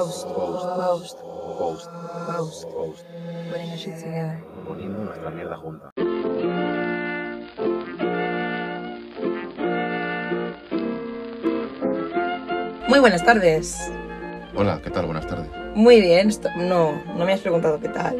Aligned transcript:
Post, 0.00 0.24
Post. 0.28 0.64
post, 0.80 1.16
Post. 1.58 1.90
post. 2.26 2.68
Post. 2.72 3.04
Putting 3.52 3.70
our 3.70 3.76
shit 3.76 3.94
together. 3.98 4.42
Poniendo 4.66 5.04
nuestra 5.04 5.28
mierda 5.30 5.56
junta. 5.58 5.92
Muy 12.88 12.98
buenas 12.98 13.24
tardes. 13.24 13.90
Hola, 14.54 14.80
¿qué 14.82 14.90
tal? 14.90 15.06
Buenas 15.06 15.26
tardes. 15.26 15.48
Muy 15.74 16.00
bien. 16.00 16.28
esto- 16.28 16.48
No, 16.56 17.00
no 17.16 17.24
me 17.24 17.32
has 17.32 17.40
preguntado 17.40 17.78
qué 17.80 17.88
tal. 17.88 18.16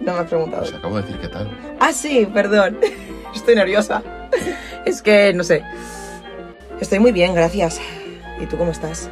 No 0.00 0.12
me 0.14 0.18
has 0.20 0.26
preguntado. 0.26 0.62
Pues 0.62 0.74
acabo 0.74 0.96
de 0.96 1.02
decir 1.02 1.18
qué 1.20 1.28
tal. 1.28 1.48
Ah, 1.80 1.92
sí, 1.92 2.26
perdón. 2.32 2.78
Estoy 3.34 3.54
nerviosa. 3.54 4.02
Es 4.84 5.02
que, 5.02 5.32
no 5.34 5.44
sé. 5.44 5.62
Estoy 6.80 6.98
muy 6.98 7.12
bien, 7.12 7.34
gracias. 7.34 7.80
¿Y 8.40 8.46
tú 8.46 8.56
cómo 8.56 8.70
estás? 8.70 9.10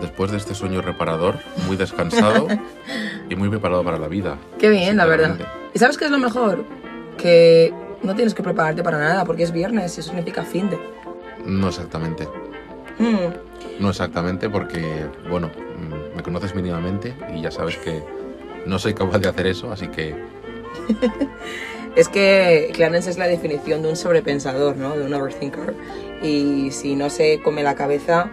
Después 0.00 0.30
de 0.30 0.36
este 0.38 0.54
sueño 0.54 0.82
reparador, 0.82 1.38
muy 1.66 1.76
descansado 1.76 2.46
y 3.28 3.34
muy 3.36 3.48
preparado 3.48 3.84
para 3.84 3.98
la 3.98 4.08
vida. 4.08 4.36
Qué 4.58 4.68
bien, 4.68 4.96
la 4.96 5.06
verdad. 5.06 5.36
¿Y 5.74 5.78
sabes 5.78 5.96
qué 5.98 6.06
es 6.06 6.10
lo 6.10 6.18
mejor? 6.18 6.64
Que 7.16 7.72
no 8.02 8.14
tienes 8.14 8.34
que 8.34 8.42
prepararte 8.42 8.82
para 8.82 8.98
nada 8.98 9.24
porque 9.24 9.42
es 9.42 9.52
viernes 9.52 9.96
y 9.96 10.00
eso 10.00 10.10
significa 10.10 10.42
fin 10.44 10.70
de. 10.70 10.78
No 11.44 11.68
exactamente. 11.68 12.26
Mm, 12.98 13.80
No 13.82 13.90
exactamente 13.90 14.50
porque, 14.50 15.06
bueno, 15.30 15.48
mm, 15.48 16.16
me 16.16 16.22
conoces 16.22 16.54
mínimamente 16.54 17.14
y 17.34 17.42
ya 17.42 17.50
sabes 17.50 17.76
que 17.76 18.02
no 18.66 18.78
soy 18.78 18.94
capaz 18.94 19.18
de 19.18 19.28
hacer 19.28 19.46
eso, 19.46 19.70
así 19.70 19.88
que 19.88 20.14
Es 21.96 22.08
que 22.08 22.70
Clarence 22.74 23.10
es 23.10 23.18
la 23.18 23.26
definición 23.26 23.82
de 23.82 23.88
un 23.88 23.96
sobrepensador, 23.96 24.76
¿no? 24.76 24.96
De 24.96 25.04
un 25.04 25.14
overthinker. 25.14 25.74
Y 26.22 26.70
si 26.70 26.94
no 26.94 27.10
se 27.10 27.40
come 27.42 27.62
la 27.62 27.74
cabeza, 27.74 28.30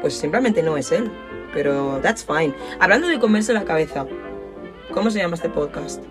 pues 0.00 0.14
simplemente 0.14 0.62
no 0.62 0.76
es 0.76 0.92
él. 0.92 1.10
Pero 1.52 1.98
that's 2.02 2.24
fine. 2.24 2.54
Hablando 2.78 3.08
de 3.08 3.18
comerse 3.18 3.52
la 3.52 3.64
cabeza, 3.64 4.06
¿cómo 4.92 5.10
se 5.10 5.18
llama 5.18 5.34
este 5.34 5.48
podcast? 5.48 6.02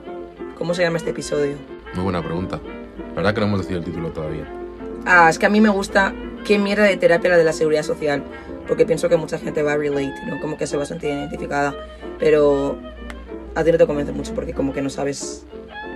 ¿Cómo 0.58 0.73
se 0.73 0.81
llama 0.81 0.98
este 0.98 1.12
episodio? 1.12 1.56
muy 1.94 2.03
buena 2.03 2.22
pregunta. 2.22 2.59
La 3.09 3.16
verdad 3.16 3.34
que 3.34 3.42
no 3.42 3.47
hemos 3.47 3.59
decidido 3.59 3.80
el 3.80 3.86
título 3.86 4.09
todavía. 4.12 4.45
Ah, 5.06 5.30
es 5.30 5.39
que 5.39 5.45
a 5.45 5.50
mí 5.50 5.62
me 5.62 5.70
gusta 5.70 6.14
qué 6.45 6.59
mierda 6.59 6.84
de 6.84 6.97
terapia 6.97 7.31
la 7.31 7.38
de 7.38 7.44
la 7.44 7.53
seguridad 7.53 7.84
social. 7.84 8.23
Porque 8.67 8.86
pienso 8.86 9.09
que 9.09 9.17
mucha 9.17 9.39
gente 9.39 9.64
va 9.64 9.73
a 9.73 9.78
relate, 9.78 10.14
¿no? 10.28 10.40
Como 10.42 10.58
que 10.58 10.67
se 10.67 10.78
va 10.78 10.84
a 10.84 10.86
sentir 10.86 11.09
identificada. 11.09 11.73
Pero 12.19 12.78
a 13.56 13.64
ti 13.64 13.72
no 13.72 13.78
te 13.78 13.88
convence 13.88 14.12
mucho 14.12 14.34
porque 14.36 14.53
como 14.53 14.73
que 14.73 14.81
no 14.81 14.90
sabes 14.90 15.45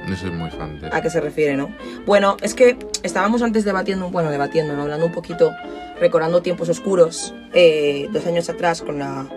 No 0.07 0.15
soy 0.15 0.31
muy 0.31 0.49
fan 0.49 0.79
de 0.79 0.87
a 0.87 1.01
qué 1.01 1.09
se 1.09 1.21
refiere, 1.21 1.55
¿no? 1.55 1.73
Bueno, 2.05 2.37
es 2.41 2.53
que 2.53 2.77
estábamos 3.03 3.41
antes 3.41 3.63
debatiendo, 3.65 4.09
bueno, 4.09 4.31
debatiendo, 4.31 4.75
¿no? 4.75 4.83
Hablando 4.83 5.05
un 5.05 5.11
poquito, 5.11 5.51
recordando 5.99 6.41
tiempos 6.41 6.69
oscuros, 6.69 7.33
eh, 7.53 8.07
dos 8.11 8.25
años 8.25 8.49
atrás 8.49 8.81
con 8.81 8.97
la, 8.99 9.27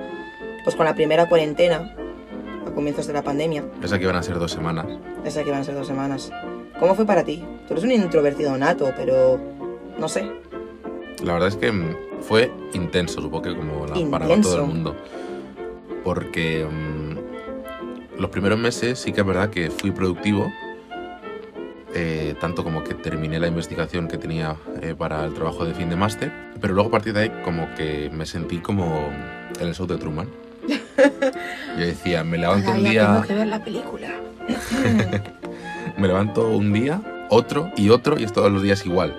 pues 0.65 0.75
con 0.77 0.87
la 0.87 0.95
primera 0.95 1.29
cuarentena, 1.29 1.95
a 2.67 2.71
comienzos 2.71 3.07
de 3.07 3.13
la 3.13 3.23
pandemia, 3.23 3.65
Esa 3.83 3.99
que 3.99 4.05
iban 4.05 4.17
a 4.17 4.23
ser 4.23 4.39
dos 4.39 4.53
semanas. 4.53 4.87
esa 5.25 5.43
que 5.43 5.49
iban 5.49 5.61
a 5.61 5.65
ser 5.65 5.75
dos 5.75 5.87
semanas. 5.87 6.31
¿Cómo 6.81 6.95
fue 6.95 7.05
para 7.07 7.23
ti? 7.25 7.45
Tú 7.69 7.75
eres 7.75 7.85
un 7.85 7.93
introvertido 7.93 8.57
nato, 8.57 8.93
pero 8.97 9.39
no 9.99 10.09
sé. 10.09 10.29
La 11.23 11.35
verdad 11.35 11.49
es 11.49 11.57
que 11.57 11.73
fue 12.21 12.51
intenso, 12.73 13.21
supongo 13.21 13.43
que 13.43 13.55
como 13.57 13.87
la, 13.87 13.95
para 14.11 14.27
todo 14.41 14.57
el 14.57 14.67
mundo. 14.67 14.97
Porque 16.03 16.67
mm, 16.69 16.94
los 18.19 18.31
primeros 18.31 18.59
meses 18.59 18.99
sí 18.99 19.13
que 19.13 19.21
es 19.21 19.27
verdad 19.27 19.51
que 19.51 19.71
fui 19.71 19.91
productivo. 19.91 20.53
eh, 21.97 22.35
tanto 22.41 22.65
como 22.65 22.83
que 22.83 22.93
terminé 22.95 23.39
la 23.39 23.47
investigación 23.47 24.09
que 24.09 24.19
tenía 24.19 24.57
eh, 24.83 24.97
para 24.99 25.25
el 25.27 25.33
trabajo 25.33 25.65
de 25.65 25.75
fin 25.75 25.89
de 25.91 25.95
máster. 25.97 26.33
Pero 26.61 26.75
luego 26.75 26.89
a 26.89 26.91
partir 26.91 27.13
de 27.13 27.21
ahí 27.21 27.33
como 27.45 27.73
que 27.77 28.11
me 28.13 28.27
sentí 28.27 28.59
como 28.59 29.11
en 29.61 29.69
el 29.69 29.75
show 29.77 29.87
de 29.87 29.97
Truman. 29.97 30.27
Yo 31.79 31.87
decía, 31.87 32.25
me 32.25 32.37
levanto 32.39 32.73
un 32.73 32.83
día... 32.83 33.23
que 33.27 33.35
ver 33.35 33.47
la 33.47 33.63
película. 33.63 34.09
Me 35.97 36.09
levanto 36.09 36.49
un 36.49 36.73
día, 36.73 37.01
otro 37.31 37.71
y 37.77 37.89
otro 37.91 38.19
y 38.19 38.25
es 38.25 38.33
todos 38.33 38.51
los 38.51 38.63
días 38.63 38.85
igual. 38.85 39.15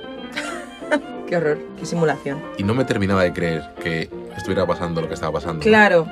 Qué 1.27 1.37
horror, 1.37 1.57
qué 1.79 1.85
simulación. 1.85 2.41
Y 2.57 2.63
no 2.63 2.73
me 2.75 2.83
terminaba 2.85 3.23
de 3.23 3.31
creer 3.33 3.63
que 3.81 4.09
estuviera 4.35 4.67
pasando 4.67 5.01
lo 5.01 5.07
que 5.07 5.13
estaba 5.15 5.31
pasando. 5.31 5.61
Claro, 5.61 6.07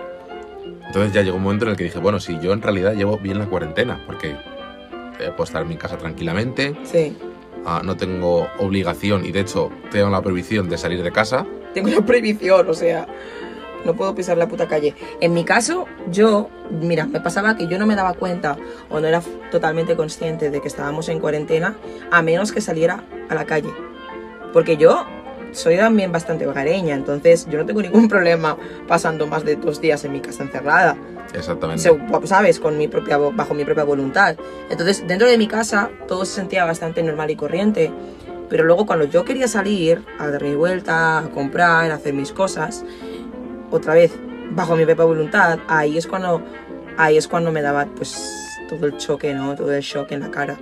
Entonces 0.94 1.12
ya 1.12 1.24
llegó 1.24 1.38
un 1.38 1.44
momento 1.44 1.66
en 1.66 1.72
el 1.72 1.76
que 1.76 1.86
dije, 1.86 1.98
bueno, 1.98 2.20
si 2.20 2.40
yo 2.40 2.54
en 2.54 2.62
realidad 2.62 2.94
llevo 2.94 3.18
bien 3.18 3.40
la 3.40 3.48
cuarentena, 3.48 4.00
porque 4.06 4.36
puedo 5.32 5.44
estar 5.44 5.64
en 5.64 5.70
mi 5.70 5.76
casa 5.76 5.98
tranquilamente, 5.98 6.76
sí. 6.84 7.18
ah, 7.66 7.82
no 7.84 7.98
tengo 7.98 8.48
obligación 8.60 9.26
y 9.26 9.32
de 9.32 9.40
hecho 9.40 9.72
tengo 9.90 10.12
la 10.12 10.22
prohibición 10.22 10.70
de 10.70 10.78
salir 10.78 11.02
de 11.02 11.12
casa. 11.12 11.48
Tengo 11.74 11.88
una 11.88 12.06
prohibición, 12.06 12.70
o 12.70 12.76
sea, 12.76 13.08
no 13.84 13.96
puedo 13.96 14.14
pisar 14.14 14.38
la 14.38 14.48
puta 14.48 14.68
calle. 14.68 14.94
En 15.20 15.34
mi 15.34 15.44
caso, 15.44 15.88
yo, 16.12 16.52
mira, 16.70 17.08
me 17.08 17.20
pasaba 17.20 17.58
que 17.58 17.66
yo 17.68 17.80
no 17.80 17.88
me 17.88 17.96
daba 17.96 18.14
cuenta 18.14 18.56
o 18.92 19.00
no 19.00 19.08
era 19.08 19.24
totalmente 19.50 19.96
consciente 19.96 20.52
de 20.52 20.62
que 20.62 20.68
estábamos 20.68 21.10
en 21.10 21.20
cuarentena 21.20 21.76
a 22.12 22.22
menos 22.22 22.52
que 22.52 22.62
saliera 22.62 23.04
a 23.30 23.34
la 23.34 23.46
calle. 23.46 23.74
Porque 24.54 24.78
yo 24.78 25.08
soy 25.54 25.78
también 25.78 26.12
bastante 26.12 26.48
hogareña, 26.48 26.96
entonces 26.96 27.48
yo 27.50 27.58
no 27.60 27.66
tengo 27.66 27.82
ningún 27.82 28.08
problema 28.08 28.58
pasando 28.88 29.28
más 29.28 29.46
de 29.46 29.56
dos 29.56 29.80
días 29.82 30.04
en 30.04 30.14
mi 30.14 30.20
casa 30.20 30.44
encerrada. 30.44 30.98
Exactamente. 31.34 31.90
¿sabes? 32.26 32.60
Con 32.60 32.78
mi 32.78 32.88
propia, 32.88 33.18
bajo 33.18 33.54
mi 33.54 33.66
propia 33.66 33.84
voluntad. 33.84 34.36
Entonces, 34.70 35.04
dentro 35.08 35.28
de 35.28 35.38
mi 35.38 35.48
casa, 35.48 35.90
todo 36.08 36.26
se 36.26 36.36
sentía 36.36 36.66
bastante 36.66 37.02
normal 37.02 37.32
y 37.32 37.36
corriente. 37.36 37.92
Pero 38.50 38.66
luego, 38.66 38.86
cuando 38.86 39.06
yo 39.06 39.26
quería 39.26 39.48
salir 39.48 40.04
a 40.20 40.28
dar 40.28 40.44
mi 40.44 40.56
vuelta, 40.56 41.20
a 41.20 41.30
comprar, 41.30 41.90
a 41.90 41.96
hacer 41.96 42.14
mis 42.14 42.32
cosas, 42.32 42.86
otra 43.72 43.96
vez, 43.96 44.12
bajo 44.52 44.76
mi 44.76 44.86
propia 44.86 45.06
voluntad, 45.06 45.60
ahí 45.68 45.98
es 45.98 46.06
cuando, 46.06 46.44
ahí 46.98 47.18
es 47.18 47.28
cuando 47.28 47.52
me 47.52 47.62
daba, 47.62 47.86
pues, 47.86 48.16
todo 48.70 48.86
el 48.86 48.98
choque, 48.98 49.34
¿no? 49.34 49.56
Todo 49.56 49.74
el 49.74 49.82
shock 49.82 50.12
en 50.12 50.20
la 50.20 50.30
cara. 50.30 50.58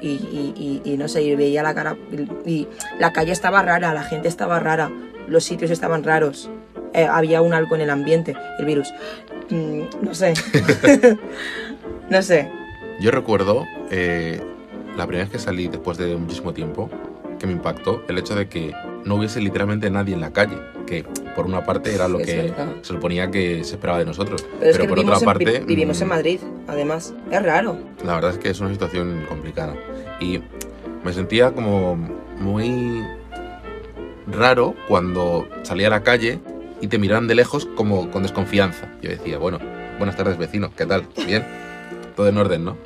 Y, 0.00 0.08
y- 0.08 0.80
y- 0.84 0.92
y 0.92 0.96
no 0.96 1.08
sé, 1.08 1.22
y 1.22 1.34
veía 1.36 1.62
la 1.62 1.74
cara, 1.74 1.96
y, 2.46 2.50
y 2.50 2.68
la 2.98 3.12
calle 3.12 3.32
estaba 3.32 3.62
rara, 3.62 3.92
la 3.92 4.02
gente 4.02 4.28
estaba 4.28 4.58
rara, 4.60 4.90
los 5.28 5.44
sitios 5.44 5.70
estaban 5.70 6.02
raros. 6.04 6.50
Eh, 6.94 7.04
había 7.04 7.42
un 7.42 7.52
algo 7.54 7.74
en 7.76 7.82
el 7.82 7.90
ambiente, 7.90 8.34
el 8.58 8.64
virus. 8.64 8.92
Mm, 9.50 9.82
no 10.02 10.14
sé. 10.14 10.34
no 12.10 12.22
sé. 12.22 12.50
Yo 13.00 13.10
recuerdo 13.10 13.66
eh, 13.90 14.40
la 14.96 15.06
primera 15.06 15.24
vez 15.24 15.32
que 15.32 15.38
salí 15.38 15.68
después 15.68 15.98
de 15.98 16.16
muchísimo 16.16 16.52
tiempo, 16.52 16.90
que 17.38 17.46
me 17.46 17.52
impactó 17.52 18.02
el 18.08 18.18
hecho 18.18 18.34
de 18.34 18.48
que 18.48 18.72
no 19.04 19.16
hubiese 19.16 19.40
literalmente 19.40 19.90
nadie 19.90 20.14
en 20.14 20.20
la 20.20 20.32
calle, 20.32 20.56
que 20.86 21.04
por 21.34 21.46
una 21.46 21.64
parte 21.64 21.94
era 21.94 22.08
lo 22.08 22.20
Es 22.20 22.26
que 22.26 22.36
verdad. 22.42 22.68
se 22.82 22.92
suponía 22.92 23.30
que 23.30 23.64
se 23.64 23.74
esperaba 23.74 23.98
de 23.98 24.04
nosotros, 24.04 24.46
Pero, 24.58 24.70
es 24.70 24.78
que 24.78 24.88
por 24.88 24.98
otra 24.98 25.20
parte... 25.20 25.58
en, 25.58 25.66
vivimos 25.66 26.00
en 26.00 26.08
mm, 26.08 26.10
Madrid, 26.10 26.40
además. 26.66 27.14
Es 27.30 27.42
raro. 27.42 27.78
La 28.04 28.14
verdad 28.14 28.32
es 28.32 28.38
que 28.38 28.50
es 28.50 28.60
una 28.60 28.70
situación 28.70 29.24
complicada. 29.28 29.74
Y 30.20 30.40
me 31.04 31.12
sentía 31.12 31.52
como 31.52 31.96
muy 32.38 33.02
raro 34.26 34.74
cuando 34.88 35.48
salía 35.62 35.88
a 35.88 35.90
la 35.90 36.02
calle 36.02 36.40
y 36.80 36.88
te 36.88 36.98
miraban 36.98 37.26
de 37.26 37.34
lejos 37.34 37.66
como 37.66 38.10
con 38.10 38.22
desconfianza. 38.22 38.88
Yo 39.02 39.10
decía, 39.10 39.38
bueno, 39.38 39.58
buenas 39.98 40.16
tardes 40.16 40.38
vecino, 40.38 40.70
¿qué 40.76 40.86
tal? 40.86 41.06
¿Bien? 41.26 41.44
Todo 42.16 42.28
en 42.28 42.36
orden, 42.36 42.64
¿no? 42.64 42.76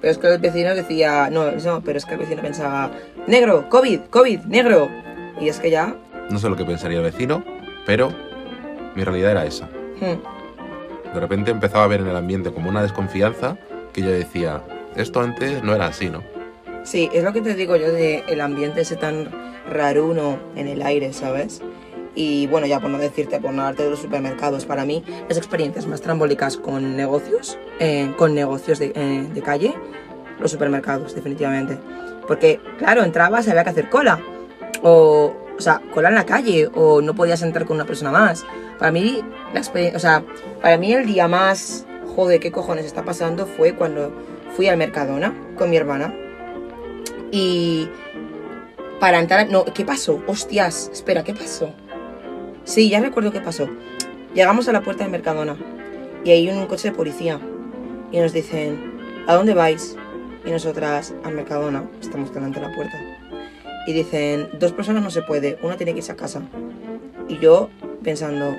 Pero 0.00 0.12
es 0.12 0.18
que 0.18 0.28
el 0.28 0.38
vecino 0.38 0.74
decía, 0.74 1.28
no, 1.30 1.50
no, 1.50 1.80
pero 1.82 1.98
es 1.98 2.04
que 2.04 2.14
el 2.14 2.20
vecino 2.20 2.40
pensaba, 2.40 2.90
negro, 3.26 3.68
COVID, 3.68 4.00
COVID, 4.10 4.40
negro. 4.42 4.88
Y 5.40 5.48
es 5.48 5.60
que 5.60 5.70
ya, 5.70 5.94
No 6.30 6.38
sé 6.38 6.48
lo 6.48 6.56
que 6.56 6.64
pensaría 6.64 6.98
el 6.98 7.04
vecino, 7.04 7.42
pero 7.86 8.12
mi 8.94 9.04
realidad 9.04 9.30
era 9.32 9.44
esa. 9.46 9.66
hmm, 10.00 11.12
De 11.14 11.20
repente 11.20 11.50
empezaba 11.50 11.84
a 11.84 11.86
ver 11.86 12.00
en 12.00 12.08
el 12.08 12.16
ambiente 12.16 12.52
como 12.52 12.68
una 12.68 12.82
desconfianza 12.82 13.56
que 13.92 14.02
yo 14.02 14.10
decía, 14.10 14.62
esto 14.96 15.20
antes 15.20 15.62
no 15.62 15.74
era 15.74 15.86
así, 15.86 16.10
¿no? 16.10 16.22
sí, 16.84 17.10
es 17.12 17.22
lo 17.22 17.32
que 17.34 17.42
te 17.42 17.54
digo 17.54 17.76
yo 17.76 17.92
de 17.92 18.24
el 18.28 18.40
ambiente 18.40 18.80
ese 18.80 18.96
tan 18.96 19.28
raruno 19.70 20.38
en 20.56 20.68
el 20.68 20.80
aire, 20.82 21.12
¿sabes? 21.12 21.60
Y 22.14 22.46
bueno, 22.46 22.66
ya 22.66 22.80
por 22.80 22.88
no 22.90 22.96
decirte, 22.98 23.38
por 23.40 23.52
no 23.52 23.62
darte 23.62 23.82
de 23.84 23.90
los 23.90 23.98
supermercados, 24.00 24.64
para 24.64 24.84
mí 24.86 25.04
las 25.28 25.36
experiencias 25.36 25.86
más 25.86 26.00
trambólicas 26.00 26.56
con 26.56 26.96
negocios, 26.96 27.58
eh, 27.78 28.12
con 28.16 28.34
negocios 28.34 28.78
de, 28.78 28.92
eh, 28.94 29.28
de 29.32 29.42
calle, 29.42 29.74
los 30.40 30.50
supermercados, 30.50 31.14
definitivamente. 31.14 31.78
Porque, 32.26 32.58
claro, 32.78 33.02
entrabas 33.04 33.46
y 33.46 33.50
había 33.50 33.64
que 33.64 33.70
hacer 33.70 33.88
cola. 33.90 34.18
O, 34.82 35.34
o 35.56 35.60
sea, 35.60 35.82
cola 35.92 36.08
en 36.08 36.14
la 36.14 36.24
calle, 36.24 36.68
o 36.74 37.02
no 37.02 37.14
podías 37.14 37.42
entrar 37.42 37.66
con 37.66 37.76
una 37.76 37.84
persona 37.84 38.10
más. 38.10 38.44
Para 38.78 38.92
mí, 38.92 39.22
la 39.52 39.60
o 39.94 39.98
sea, 39.98 40.24
para 40.62 40.76
mí 40.76 40.92
el 40.92 41.06
día 41.06 41.26
más, 41.26 41.86
joder, 42.14 42.40
qué 42.40 42.52
cojones 42.52 42.86
está 42.86 43.04
pasando, 43.04 43.46
fue 43.46 43.74
cuando 43.74 44.12
fui 44.56 44.68
al 44.68 44.76
Mercadona 44.76 45.34
con 45.56 45.70
mi 45.70 45.76
hermana. 45.76 46.14
Y 47.30 47.88
para 49.00 49.18
entrar, 49.18 49.48
no, 49.50 49.64
¿qué 49.64 49.84
pasó? 49.84 50.22
Hostias, 50.26 50.90
espera, 50.92 51.24
¿qué 51.24 51.34
pasó? 51.34 51.72
Sí, 52.64 52.88
ya 52.88 53.00
recuerdo 53.00 53.32
qué 53.32 53.40
pasó. 53.40 53.68
Llegamos 54.34 54.68
a 54.68 54.72
la 54.72 54.82
puerta 54.82 55.04
del 55.04 55.12
Mercadona 55.12 55.56
y 56.24 56.30
hay 56.30 56.48
un 56.48 56.66
coche 56.66 56.90
de 56.90 56.96
policía 56.96 57.40
y 58.12 58.18
nos 58.18 58.32
dicen, 58.32 58.98
¿a 59.26 59.34
dónde 59.34 59.54
vais? 59.54 59.96
Y 60.44 60.50
nosotras, 60.50 61.14
al 61.24 61.34
Mercadona, 61.34 61.84
estamos 62.00 62.32
delante 62.32 62.60
de 62.60 62.68
la 62.68 62.74
puerta. 62.74 62.98
Y 63.88 63.94
dicen, 63.94 64.50
dos 64.60 64.72
personas 64.72 65.02
no 65.02 65.08
se 65.08 65.22
puede, 65.22 65.58
una 65.62 65.78
tiene 65.78 65.94
que 65.94 66.00
irse 66.00 66.12
a 66.12 66.14
casa. 66.14 66.42
Y 67.26 67.38
yo 67.38 67.70
pensando, 68.04 68.54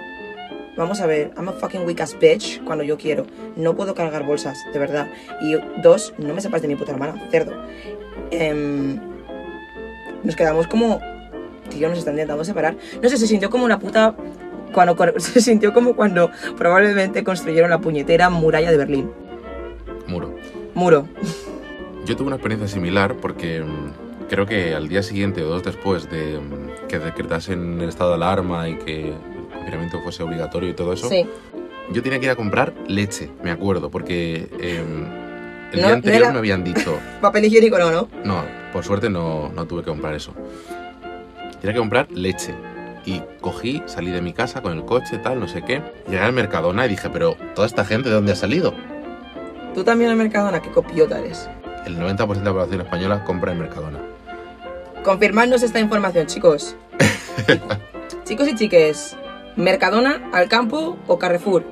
vamos 0.76 1.02
a 1.02 1.06
ver, 1.06 1.30
I'm 1.38 1.48
a 1.50 1.52
fucking 1.52 1.86
weak 1.86 2.02
ass 2.02 2.18
bitch 2.20 2.64
cuando 2.64 2.84
yo 2.84 2.98
quiero. 2.98 3.28
No 3.56 3.76
puedo 3.76 3.94
cargar 3.94 4.26
bolsas, 4.26 4.58
de 4.74 4.80
verdad. 4.80 5.08
Y 5.40 5.56
dos, 5.84 6.16
no 6.18 6.34
me 6.34 6.42
sepas 6.42 6.64
de 6.64 6.68
mi 6.68 6.76
puta 6.76 6.94
hermana, 6.94 7.28
cerdo. 7.30 7.54
Em, 8.32 9.00
nos 10.24 10.36
quedamos 10.36 10.66
como, 10.66 11.00
tío, 11.70 11.90
nos 11.90 12.00
están 12.00 12.16
intentando 12.16 12.44
separar. 12.44 12.76
No 13.00 13.08
sé, 13.08 13.18
se 13.18 13.28
sintió 13.28 13.52
como 13.52 13.66
una 13.66 13.78
puta... 13.78 14.16
Cuando, 14.74 14.98
se 15.20 15.42
sintió 15.42 15.74
como 15.74 15.96
cuando 15.96 16.32
probablemente 16.58 17.24
construyeron 17.24 17.70
la 17.70 17.78
puñetera 17.78 18.32
muralla 18.32 18.72
de 18.72 18.78
Berlín. 18.78 19.12
Muro. 20.08 20.34
Muro. 20.74 21.08
Yo 22.08 22.16
tuve 22.16 22.26
una 22.26 22.38
experiencia 22.38 22.68
similar 22.68 23.16
porque 23.18 23.62
mm, 23.62 24.09
creo 24.30 24.46
que 24.46 24.74
al 24.76 24.88
día 24.88 25.04
siguiente 25.04 25.44
o 25.44 25.48
dos 25.50 25.64
después 25.64 26.10
de 26.10 26.40
mm, 26.40 26.88
que 26.88 27.00
decretasen 27.00 27.82
el 27.82 27.90
estado 27.90 28.12
de 28.12 28.16
alarma 28.16 28.70
y 28.70 28.76
que 28.76 29.10
el 29.10 29.16
confinamiento 29.54 30.00
fuese 30.02 30.24
obligatorio 30.24 30.70
y 30.70 30.74
todo 30.74 30.94
eso, 30.94 31.10
Sí. 31.10 31.26
yo 31.92 32.02
tenía 32.04 32.20
que 32.20 32.26
ir 32.26 32.32
a 32.32 32.36
comprar 32.36 32.74
leche, 32.88 33.30
me 33.44 33.52
acuerdo, 33.52 33.90
porque 33.90 34.48
em, 34.60 35.06
el 35.72 35.82
No, 35.82 35.88
día 35.88 35.88
no 35.90 35.94
anterior 35.94 36.22
era- 36.24 36.32
me 36.32 36.40
habían 36.40 36.64
dicho, 36.64 36.98
Papel 37.22 37.46
higiénico 37.46 37.78
no, 37.78 37.92
¿no? 37.92 38.08
no, 38.24 38.44
por 38.74 38.84
suerte 38.84 39.10
no, 39.10 39.50
no 39.54 39.66
tuve 39.66 39.82
que 39.84 39.90
comprar 39.90 40.14
eso. 40.16 40.34
Tenía 41.62 41.74
que 41.74 41.80
comprar 41.80 42.08
leche. 42.12 42.54
Y 43.06 43.22
cogí, 43.42 43.82
salí 43.86 44.12
de 44.12 44.22
mi 44.22 44.34
casa 44.34 44.62
con 44.62 44.74
el 44.78 44.86
coche, 44.86 45.18
tal, 45.18 45.40
no 45.40 45.48
sé 45.48 45.64
qué. 45.64 45.82
Llegué 46.08 46.20
al 46.20 46.34
Mercadona 46.34 46.86
y 46.86 46.90
dije, 46.90 47.10
pero 47.10 47.36
¿toda 47.56 47.66
esta 47.66 47.84
gente 47.86 48.10
de 48.10 48.16
dónde 48.16 48.34
ha 48.34 48.36
salido? 48.36 48.74
Tú 49.74 49.84
también 49.84 50.12
en 50.12 50.18
Mercadona, 50.18 50.62
qué 50.62 50.70
copiota 50.70 51.18
eres. 51.20 51.50
El 51.86 51.98
90% 51.98 52.28
de 52.40 52.44
la 52.46 52.52
población 52.52 52.82
española 52.82 53.24
compra 53.24 53.52
en 53.52 53.60
Mercadona. 53.60 54.00
Confirmadnos 55.04 55.64
esta 55.64 55.80
información, 55.80 56.28
chicos. 56.28 56.76
chicos 58.26 58.48
y 58.48 58.56
chiques, 58.56 59.16
¿Mercadona, 59.56 60.30
Alcampo 60.34 60.98
o 61.08 61.18
Carrefour? 61.18 61.64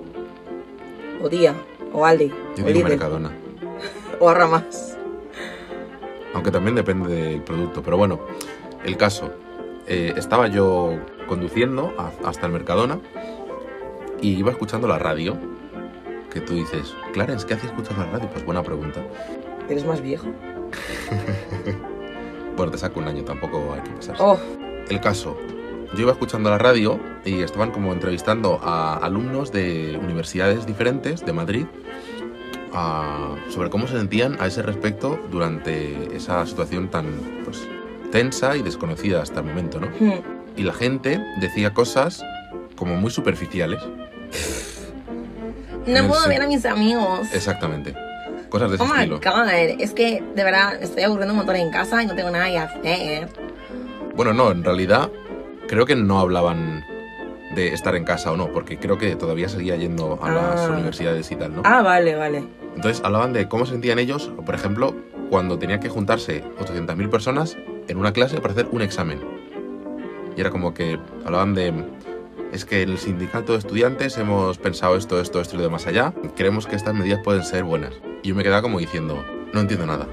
O 1.22 1.30
Día, 1.30 1.54
o 1.94 2.06
Aldi, 2.06 2.30
Yo 2.30 2.64
o 2.64 2.68
digo 2.68 2.70
Lidl, 2.80 2.90
Mercadona. 2.90 3.32
o 4.20 4.30
Arramas. 4.30 4.98
Aunque 6.34 6.52
también 6.52 6.76
depende 6.76 7.10
del 7.14 7.42
producto. 7.42 7.82
Pero 7.84 7.98
bueno, 7.98 8.20
el 8.86 8.98
caso. 8.98 9.32
eh, 9.88 10.14
estaba 10.18 10.48
yo 10.48 10.98
conduciendo 11.28 11.94
a- 11.98 12.12
hasta 12.28 12.46
el 12.46 12.52
Mercadona 12.52 13.00
y 14.22 14.38
iba 14.38 14.52
escuchando 14.52 14.88
la 14.88 15.00
radio. 15.00 15.38
Que 16.32 16.42
tú 16.42 16.54
dices, 16.56 16.94
Clarence, 17.14 17.48
¿qué 17.48 17.54
hacías 17.54 17.72
escuchando 17.72 18.06
la 18.06 18.12
radio? 18.12 18.30
Pues 18.30 18.46
buena 18.46 18.62
pregunta. 18.64 19.02
Eres 19.70 19.86
más 19.86 20.02
viejo. 20.02 20.28
Bueno, 22.56 22.72
te 22.72 22.80
saco 22.80 23.00
un 23.00 23.08
año, 23.08 23.24
tampoco 23.24 23.72
hay 23.76 23.82
que 23.82 23.92
pasarse. 23.92 24.24
Oh, 24.24 24.36
El 24.90 25.00
caso. 25.00 25.38
Yo 25.94 26.02
iba 26.02 26.12
escuchando 26.12 26.50
la 26.50 26.58
radio 26.58 27.00
y 27.24 27.42
estaban 27.44 27.70
como 27.70 27.94
entrevistando 27.94 28.60
a 28.64 28.96
alumnos 28.98 29.52
de 29.52 29.96
universidades 30.02 30.66
diferentes 30.66 31.24
de 31.24 31.34
Madrid 31.34 31.66
a- 32.74 33.36
sobre 33.50 33.70
cómo 33.70 33.86
se 33.88 33.96
sentían 33.96 34.38
a 34.42 34.48
ese 34.48 34.64
respecto 34.64 35.20
durante 35.32 36.16
esa 36.16 36.44
situación 36.48 36.90
tan 36.90 37.06
pues, 37.46 37.62
tensa 38.12 38.58
y 38.58 38.64
desconocida 38.64 39.22
hasta 39.22 39.42
el 39.42 39.46
momento, 39.46 39.80
¿no? 39.80 39.88
hmm. 40.00 40.20
Y 40.58 40.64
la 40.64 40.74
gente 40.74 41.24
decía 41.40 41.76
cosas 41.76 42.24
como 42.76 42.96
muy 42.96 43.12
superficiales. 43.12 43.80
No 45.86 46.08
puedo 46.08 46.28
ver 46.28 46.42
a 46.42 46.48
mis 46.48 46.66
amigos. 46.66 47.28
Exactamente. 47.34 47.94
Cosas 48.50 48.70
de 48.70 48.76
ese 48.76 48.84
Oh 48.84 48.88
my 48.88 48.94
estilo. 49.02 49.20
god, 49.24 49.50
es 49.80 49.94
que 49.94 50.24
de 50.36 50.44
verdad 50.44 50.82
estoy 50.82 51.04
aburriendo 51.04 51.34
un 51.34 51.38
montón 51.38 51.56
en 51.58 51.70
casa 51.72 52.02
y 52.04 52.08
no 52.08 52.16
tengo 52.16 52.30
nada 52.30 52.48
que 52.50 52.58
hacer. 52.60 53.28
Bueno, 54.16 54.34
no, 54.34 54.52
en 54.52 54.64
realidad 54.64 55.10
creo 55.68 55.86
que 55.86 55.96
no 55.96 56.20
hablaban 56.20 56.84
de 57.56 57.74
estar 57.74 57.96
en 57.96 58.04
casa 58.04 58.32
o 58.32 58.38
no, 58.38 58.52
porque 58.52 58.78
creo 58.78 58.98
que 58.98 59.16
todavía 59.16 59.50
seguía 59.50 59.76
yendo 59.76 60.20
a 60.22 60.32
las 60.32 60.62
Ah. 60.62 60.70
universidades 60.74 61.32
y 61.32 61.36
tal, 61.36 61.56
¿no? 61.56 61.62
Ah, 61.66 61.82
vale, 61.82 62.16
vale. 62.16 62.44
Entonces 62.76 63.04
hablaban 63.04 63.34
de 63.34 63.48
cómo 63.48 63.66
se 63.66 63.72
sentían 63.74 64.00
ellos, 64.00 64.32
por 64.46 64.54
ejemplo, 64.56 64.96
cuando 65.30 65.58
tenían 65.58 65.80
que 65.80 65.90
juntarse 65.90 66.44
800.000 66.60 67.10
personas 67.10 67.58
en 67.88 67.98
una 67.98 68.12
clase 68.14 68.40
para 68.40 68.54
hacer 68.54 68.68
un 68.72 68.82
examen. 68.82 69.20
Y 70.36 70.42
era 70.42 70.52
como 70.52 70.74
que 70.74 71.00
hablaban 71.26 71.54
de, 71.56 71.74
es 72.52 72.66
que 72.66 72.82
en 72.82 72.90
el 72.90 72.98
sindicato 72.98 73.54
de 73.54 73.60
estudiantes 73.60 74.18
hemos 74.18 74.58
pensado 74.58 74.96
esto, 74.96 75.20
esto, 75.22 75.42
esto 75.42 75.56
y 75.56 75.58
lo 75.58 75.64
de 75.64 75.70
más 75.70 75.88
allá, 75.88 76.14
creemos 76.36 76.68
que 76.68 76.76
estas 76.76 76.94
medidas 76.94 77.22
pueden 77.24 77.44
ser 77.44 77.64
buenas. 77.64 77.94
Y 78.24 78.30
yo 78.30 78.36
me 78.36 78.44
quedaba 78.44 78.62
como 78.62 78.80
diciendo, 78.80 79.24
no 79.54 79.60
entiendo 79.60 79.86
nada. 79.86 80.08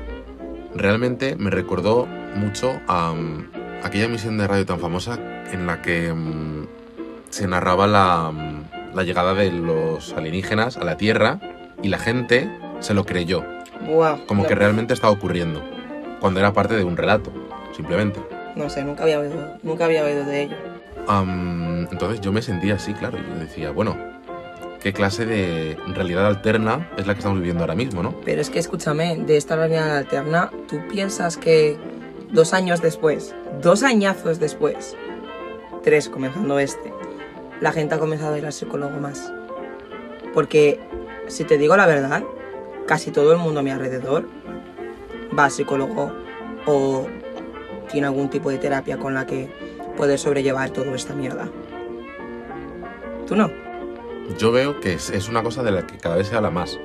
Realmente 0.75 1.37
me 1.37 1.51
recordó 1.51 2.07
mucho 2.35 2.81
a 2.89 3.13
mm, 3.13 3.51
aquella 3.85 4.05
emisión 4.05 4.39
de 4.39 4.47
radio 4.47 4.67
tan 4.67 4.81
famosa 4.81 5.19
en 5.53 5.67
la 5.67 5.83
que 5.83 6.13
mm, 6.13 6.67
se 7.31 7.47
narraba 7.47 7.87
la, 7.87 8.31
mm, 8.33 8.95
la 8.95 9.03
llegada 9.03 9.35
de 9.35 9.51
los 9.51 10.13
alienígenas 10.13 10.77
a 10.77 10.85
la 10.85 10.97
Tierra 10.97 11.41
y 11.83 11.89
la 11.89 11.99
gente 11.99 12.51
se 12.81 12.95
lo 12.95 13.05
creyó, 13.05 13.45
como 14.27 14.47
que 14.47 14.55
realmente 14.55 14.95
estaba 14.95 15.13
ocurriendo, 15.13 15.63
cuando 16.21 16.41
era 16.41 16.53
parte 16.53 16.77
de 16.77 16.85
un 16.85 16.97
relato, 16.97 17.33
simplemente. 17.75 18.21
No 18.57 18.71
sé, 18.71 18.85
nunca 18.85 19.03
había 19.03 19.19
oído, 19.19 19.59
nunca 19.63 19.85
había 19.85 20.05
oído 20.05 20.25
de 20.25 20.43
ello. 20.43 20.57
Am, 21.09 21.64
entonces 21.91 22.21
yo 22.21 22.33
me 22.33 22.43
sentía 22.43 22.75
así, 22.75 22.95
claro, 22.95 23.19
yo 23.19 23.39
decía, 23.39 23.71
bueno, 23.71 23.97
¿qué 24.81 24.93
clase 24.93 25.25
de 25.27 25.79
realidad 25.95 26.27
alterna 26.27 26.91
es 26.97 27.07
la 27.07 27.15
que 27.15 27.21
estamos 27.21 27.39
viviendo 27.39 27.63
ahora 27.63 27.75
mismo, 27.75 28.03
no? 28.03 28.15
Pero 28.25 28.41
es 28.41 28.51
que 28.51 28.59
escúchame, 28.59 29.17
de 29.17 29.37
esta 29.37 29.57
realidad 29.57 29.97
alterna, 29.97 30.51
¿tú 30.69 30.79
piensas 30.91 31.37
que 31.37 31.79
dos 32.31 32.53
años 32.53 32.83
después, 32.83 33.35
dos 33.63 33.83
añazos 33.83 34.39
después, 34.39 34.97
tres 35.83 36.09
comenzando 36.09 36.59
este, 36.59 36.93
la 37.61 37.73
gente 37.73 37.95
ha 37.95 37.99
comenzado 37.99 38.35
a 38.35 38.39
ir 38.39 38.47
al 38.47 38.53
psicólogo 38.53 38.99
más? 39.01 39.33
Porque, 40.35 40.81
si 41.29 41.45
te 41.45 41.57
digo 41.59 41.77
la 41.77 41.87
verdad, 41.87 42.25
casi 42.87 43.11
todo 43.11 43.33
el 43.33 43.39
mundo 43.39 43.61
a 43.61 43.63
mi 43.63 43.71
alrededor 43.71 44.29
va 45.37 45.45
al 45.47 45.51
psicólogo 45.51 46.13
o 46.67 47.07
tiene 47.91 48.07
algún 48.07 48.29
tipo 48.29 48.51
de 48.51 48.59
terapia 48.59 48.99
con 48.99 49.15
la 49.15 49.27
que 49.27 49.49
poder 49.97 50.19
sobrellevar 50.19 50.71
toda 50.71 50.95
esta 50.95 51.15
mierda. 51.15 51.49
¿Tú 53.27 53.37
no? 53.37 53.51
Yo 54.39 54.53
veo 54.53 54.81
que 54.81 54.95
es, 54.95 55.11
es 55.11 55.29
una 55.29 55.43
cosa 55.43 55.63
de 55.63 55.71
la 55.71 55.87
que 55.87 55.99
cada 55.99 56.17
vez 56.17 56.29
se 56.29 56.37
habla 56.37 56.51
más, 56.51 56.79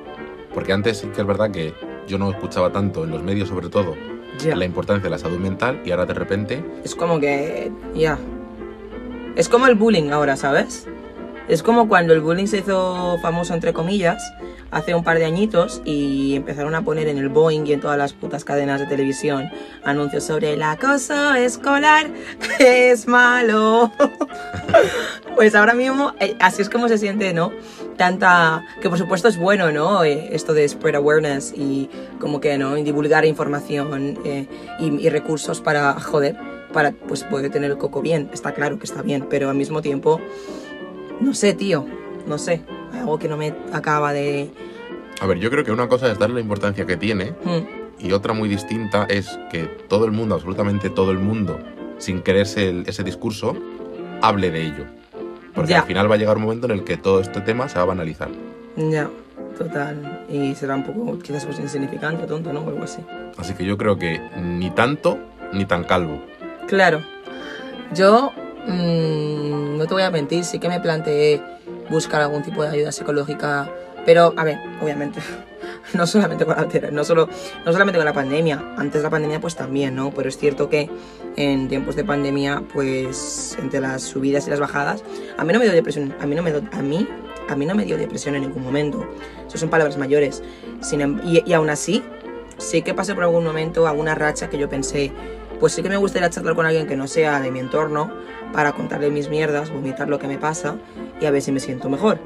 porque 0.54 0.72
antes 0.72 0.98
sí 0.98 1.08
que 1.08 1.20
es 1.22 1.26
verdad 1.26 1.50
que 1.50 1.74
yo 2.06 2.18
no 2.18 2.30
escuchaba 2.30 2.70
tanto 2.72 3.04
en 3.04 3.10
los 3.10 3.22
medios 3.22 3.48
sobre 3.48 3.68
todo 3.68 3.94
Ya. 4.42 4.54
la 4.56 4.64
importancia 4.64 5.04
de 5.04 5.10
la 5.10 5.18
salud 5.18 5.38
mental 5.38 5.80
y 5.84 5.90
ahora 5.90 6.06
de 6.06 6.14
repente 6.14 6.64
Es 6.84 6.94
como 6.94 7.18
que, 7.20 7.70
ya. 7.94 8.18
Es 9.36 9.48
como 9.48 9.66
el 9.68 9.74
bullying 9.74 10.10
ahora, 10.10 10.36
¿sabes? 10.36 10.86
Es 11.48 11.62
como 11.62 11.88
cuando 11.88 12.12
el 12.12 12.20
bullying 12.20 12.46
se 12.46 12.58
hizo 12.58 13.16
famoso, 13.22 13.54
entre 13.54 13.72
comillas, 13.72 14.22
hace 14.70 14.94
un 14.94 15.02
par 15.02 15.18
de 15.18 15.24
añitos 15.24 15.82
y 15.84 16.36
empezaron 16.36 16.74
a 16.76 16.82
poner 16.82 17.08
en 17.08 17.18
el 17.18 17.28
Boeing 17.28 17.66
y 17.66 17.72
en 17.72 17.80
todas 17.80 17.98
las 17.98 18.12
putas 18.12 18.44
cadenas 18.44 18.78
de 18.78 18.86
televisión 18.86 19.50
anuncios 19.84 20.22
sobre 20.24 20.52
el 20.54 20.62
acoso 20.62 21.34
escolar 21.34 22.06
es 22.60 23.08
malo. 23.08 23.90
pues 25.40 25.54
ahora 25.54 25.72
mismo, 25.72 26.12
eh, 26.20 26.36
así 26.38 26.60
es 26.60 26.68
como 26.68 26.86
se 26.86 26.98
siente, 26.98 27.32
¿no? 27.32 27.50
Tanta. 27.96 28.62
que 28.82 28.90
por 28.90 28.98
supuesto 28.98 29.26
es 29.26 29.38
bueno, 29.38 29.72
¿no? 29.72 30.04
Eh, 30.04 30.28
esto 30.32 30.52
de 30.52 30.68
spread 30.68 30.96
awareness 30.96 31.54
y 31.56 31.88
como 32.18 32.42
que, 32.42 32.58
¿no? 32.58 32.76
Y 32.76 32.82
divulgar 32.82 33.24
información 33.24 34.18
eh, 34.26 34.46
y, 34.78 34.88
y 35.00 35.08
recursos 35.08 35.62
para, 35.62 35.98
joder, 35.98 36.36
para 36.74 36.92
pues 36.92 37.24
poder 37.24 37.50
tener 37.50 37.70
el 37.70 37.78
coco 37.78 38.02
bien. 38.02 38.28
Está 38.34 38.52
claro 38.52 38.78
que 38.78 38.84
está 38.84 39.00
bien, 39.00 39.28
pero 39.30 39.48
al 39.48 39.56
mismo 39.56 39.80
tiempo, 39.80 40.20
no 41.22 41.32
sé, 41.32 41.54
tío, 41.54 41.86
no 42.26 42.36
sé. 42.36 42.60
Hay 42.92 42.98
algo 43.00 43.18
que 43.18 43.28
no 43.28 43.38
me 43.38 43.54
acaba 43.72 44.12
de. 44.12 44.50
A 45.22 45.26
ver, 45.26 45.38
yo 45.38 45.50
creo 45.50 45.64
que 45.64 45.72
una 45.72 45.88
cosa 45.88 46.12
es 46.12 46.18
darle 46.18 46.34
la 46.34 46.40
importancia 46.42 46.84
que 46.84 46.98
tiene 46.98 47.30
Hmm, 47.44 47.64
y 47.98 48.12
otra 48.12 48.34
muy 48.34 48.50
distinta 48.50 49.06
es 49.08 49.38
que 49.50 49.62
todo 49.88 50.04
el 50.04 50.10
mundo, 50.12 50.34
absolutamente 50.34 50.90
todo 50.90 51.12
el 51.12 51.18
mundo, 51.18 51.58
sin 51.96 52.20
quererse 52.20 52.68
el- 52.68 52.84
ese 52.86 53.02
discurso, 53.04 53.56
hable 54.20 54.50
de 54.50 54.66
ello. 54.66 54.99
Porque 55.54 55.70
Ya. 55.72 55.80
al 55.80 55.86
final 55.86 56.10
va 56.10 56.14
a 56.14 56.18
llegar 56.18 56.36
un 56.36 56.44
momento 56.44 56.66
en 56.66 56.72
el 56.72 56.84
que 56.84 56.96
todo 56.96 57.20
este 57.20 57.40
tema 57.40 57.68
se 57.68 57.76
va 57.76 57.82
a 57.82 57.86
banalizar. 57.86 58.28
Ya, 58.76 59.08
total. 59.58 60.24
Y 60.28 60.54
será 60.54 60.74
un 60.76 60.84
poco, 60.84 61.18
quizás 61.18 61.44
pues 61.44 61.58
insignificante, 61.58 62.26
tonto, 62.26 62.52
¿no? 62.52 62.60
O 62.60 62.68
algo 62.68 62.84
así. 62.84 63.00
Así 63.36 63.54
que 63.54 63.64
yo 63.64 63.76
creo 63.76 63.98
que 63.98 64.20
ni 64.40 64.70
tanto 64.70 65.18
ni 65.52 65.64
tan 65.64 65.84
calvo. 65.84 66.20
Claro. 66.68 67.00
Yo 67.94 68.30
mm, 68.66 69.76
no 69.78 69.86
te 69.86 69.94
voy 69.94 70.02
a 70.02 70.10
mentir, 70.10 70.44
sí 70.44 70.58
que 70.58 70.68
me 70.68 70.80
planteé 70.80 71.42
buscar 71.88 72.20
algún 72.22 72.42
tipo 72.42 72.62
de 72.62 72.68
ayuda 72.70 72.92
psicológica, 72.92 73.68
pero 74.06 74.32
a 74.36 74.44
ver, 74.44 74.58
obviamente, 74.80 75.20
no 75.94 76.06
solamente 76.06 76.44
con 76.44 76.56
la 76.56 76.90
no 76.90 77.04
solo 77.04 77.28
no 77.64 77.72
solamente 77.72 77.98
con 77.98 78.04
la 78.04 78.12
pandemia, 78.12 78.74
antes 78.76 79.00
de 79.00 79.02
la 79.02 79.10
pandemia 79.10 79.40
pues 79.40 79.56
también, 79.56 79.94
¿no? 79.94 80.10
Pero 80.10 80.28
es 80.28 80.38
cierto 80.38 80.68
que 80.68 80.90
en 81.36 81.68
tiempos 81.68 81.96
de 81.96 82.04
pandemia 82.04 82.62
pues 82.72 83.56
entre 83.60 83.80
las 83.80 84.02
subidas 84.02 84.46
y 84.46 84.50
las 84.50 84.60
bajadas, 84.60 85.04
a 85.36 85.44
mí 85.44 85.52
no 85.52 85.58
me 85.58 85.64
dio 85.64 85.74
depresión, 85.74 86.14
a 86.20 86.26
mí 86.26 86.34
no 86.34 86.42
me 86.42 86.52
dio, 86.52 86.62
a 86.72 86.82
mí 86.82 87.08
a 87.48 87.56
mí 87.56 87.66
no 87.66 87.74
me 87.74 87.84
dio 87.84 87.96
depresión 87.96 88.36
en 88.36 88.42
ningún 88.42 88.62
momento. 88.62 89.04
Eso 89.46 89.58
son 89.58 89.70
palabras 89.70 89.98
mayores. 89.98 90.42
Em- 90.92 91.20
y, 91.24 91.42
y 91.44 91.52
aún 91.52 91.68
así, 91.68 92.02
sí 92.58 92.82
que 92.82 92.94
pasé 92.94 93.14
por 93.14 93.24
algún 93.24 93.44
momento, 93.44 93.88
alguna 93.88 94.14
racha 94.14 94.48
que 94.48 94.56
yo 94.56 94.68
pensé, 94.68 95.12
pues 95.58 95.72
sí 95.72 95.82
que 95.82 95.88
me 95.88 95.96
gustaría 95.96 96.30
charlar 96.30 96.54
con 96.54 96.64
alguien 96.64 96.86
que 96.86 96.96
no 96.96 97.06
sea 97.06 97.40
de 97.40 97.50
mi 97.50 97.58
entorno 97.58 98.10
para 98.52 98.72
contarle 98.72 99.10
mis 99.10 99.28
mierdas, 99.28 99.70
vomitar 99.70 100.08
lo 100.08 100.18
que 100.18 100.26
me 100.26 100.38
pasa 100.38 100.76
y 101.20 101.26
a 101.26 101.30
ver 101.30 101.42
si 101.42 101.52
me 101.52 101.60
siento 101.60 101.88
mejor. 101.88 102.18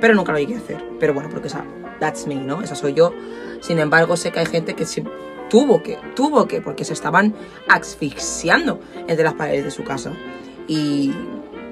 Pero 0.00 0.14
nunca 0.14 0.32
lo 0.32 0.38
llegué 0.38 0.54
a 0.54 0.58
hacer. 0.58 0.84
Pero 0.98 1.14
bueno, 1.14 1.28
porque 1.30 1.48
esa, 1.48 1.64
that's 2.00 2.26
me, 2.26 2.34
¿no? 2.36 2.62
Esa 2.62 2.74
soy 2.74 2.94
yo. 2.94 3.12
Sin 3.60 3.78
embargo, 3.78 4.16
sé 4.16 4.32
que 4.32 4.40
hay 4.40 4.46
gente 4.46 4.74
que 4.74 4.86
sí 4.86 5.04
tuvo 5.48 5.82
que, 5.82 5.98
tuvo 6.16 6.46
que, 6.48 6.60
porque 6.60 6.84
se 6.84 6.92
estaban 6.92 7.34
asfixiando 7.68 8.80
entre 9.06 9.24
las 9.24 9.34
paredes 9.34 9.64
de 9.64 9.70
su 9.70 9.84
casa. 9.84 10.12
Y, 10.66 11.12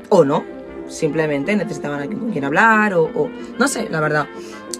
o 0.08 0.24
no, 0.24 0.44
simplemente 0.88 1.54
necesitaban 1.56 2.00
alguien 2.00 2.18
con 2.20 2.30
quien 2.32 2.44
hablar 2.44 2.94
o, 2.94 3.04
o- 3.04 3.30
no 3.58 3.68
sé, 3.68 3.88
la 3.90 4.00
verdad. 4.00 4.26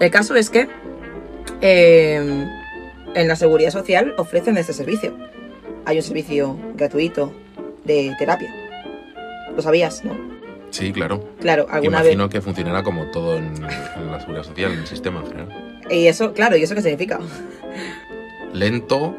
El 0.01 0.11
caso 0.11 0.35
es 0.35 0.51
que 0.51 0.69
eh, 1.61 2.47
en 3.15 3.29
la 3.29 3.37
seguridad 3.37 3.71
social 3.71 4.15
ofrecen 4.19 4.57
este 4.59 4.73
servicio. 4.73 5.15
Hay 5.85 5.97
un 5.97 6.03
servicio 6.03 6.57
gratuito 6.77 7.33
de 7.85 8.15
terapia. 8.19 8.53
¿Lo 9.57 9.63
sabías, 9.63 10.05
no? 10.05 10.38
Sí, 10.71 10.93
claro. 10.93 11.25
Claro, 11.41 11.67
alguna 11.71 12.01
Imagino 12.01 12.25
vez. 12.25 12.33
que 12.33 12.41
funcionará 12.41 12.83
como 12.83 13.07
todo 13.11 13.37
en, 13.37 13.47
en 13.57 14.11
la 14.11 14.21
seguridad 14.21 14.45
social, 14.45 14.73
en 14.73 14.79
el 14.81 14.87
sistema 14.87 15.21
en 15.21 15.27
general. 15.27 15.81
Y 15.91 16.07
eso, 16.07 16.33
claro, 16.35 16.57
¿y 16.57 16.63
eso 16.63 16.75
qué 16.75 16.83
significa? 16.83 17.19
Lento. 18.53 19.17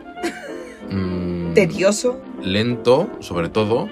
mm, 0.90 1.54
Tedioso. 1.54 2.22
Lento, 2.42 3.10
sobre 3.20 3.50
todo. 3.50 3.90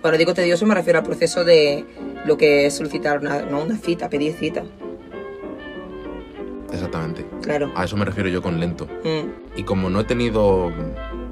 Cuando 0.00 0.16
digo 0.18 0.32
tedioso 0.32 0.64
me 0.66 0.74
refiero 0.74 0.98
al 1.00 1.04
proceso 1.04 1.44
de 1.44 1.84
lo 2.24 2.38
que 2.38 2.66
es 2.66 2.74
solicitar 2.76 3.18
una, 3.18 3.42
no, 3.42 3.62
una 3.62 3.76
cita, 3.76 4.08
pedir 4.08 4.32
cita. 4.34 4.62
Exactamente. 6.72 7.26
Claro. 7.42 7.72
A 7.74 7.84
eso 7.84 7.96
me 7.96 8.04
refiero 8.04 8.28
yo 8.28 8.42
con 8.42 8.60
lento. 8.60 8.86
Mm, 9.04 9.58
Y 9.58 9.64
como 9.64 9.90
no 9.90 10.00
he 10.00 10.04
tenido 10.04 10.72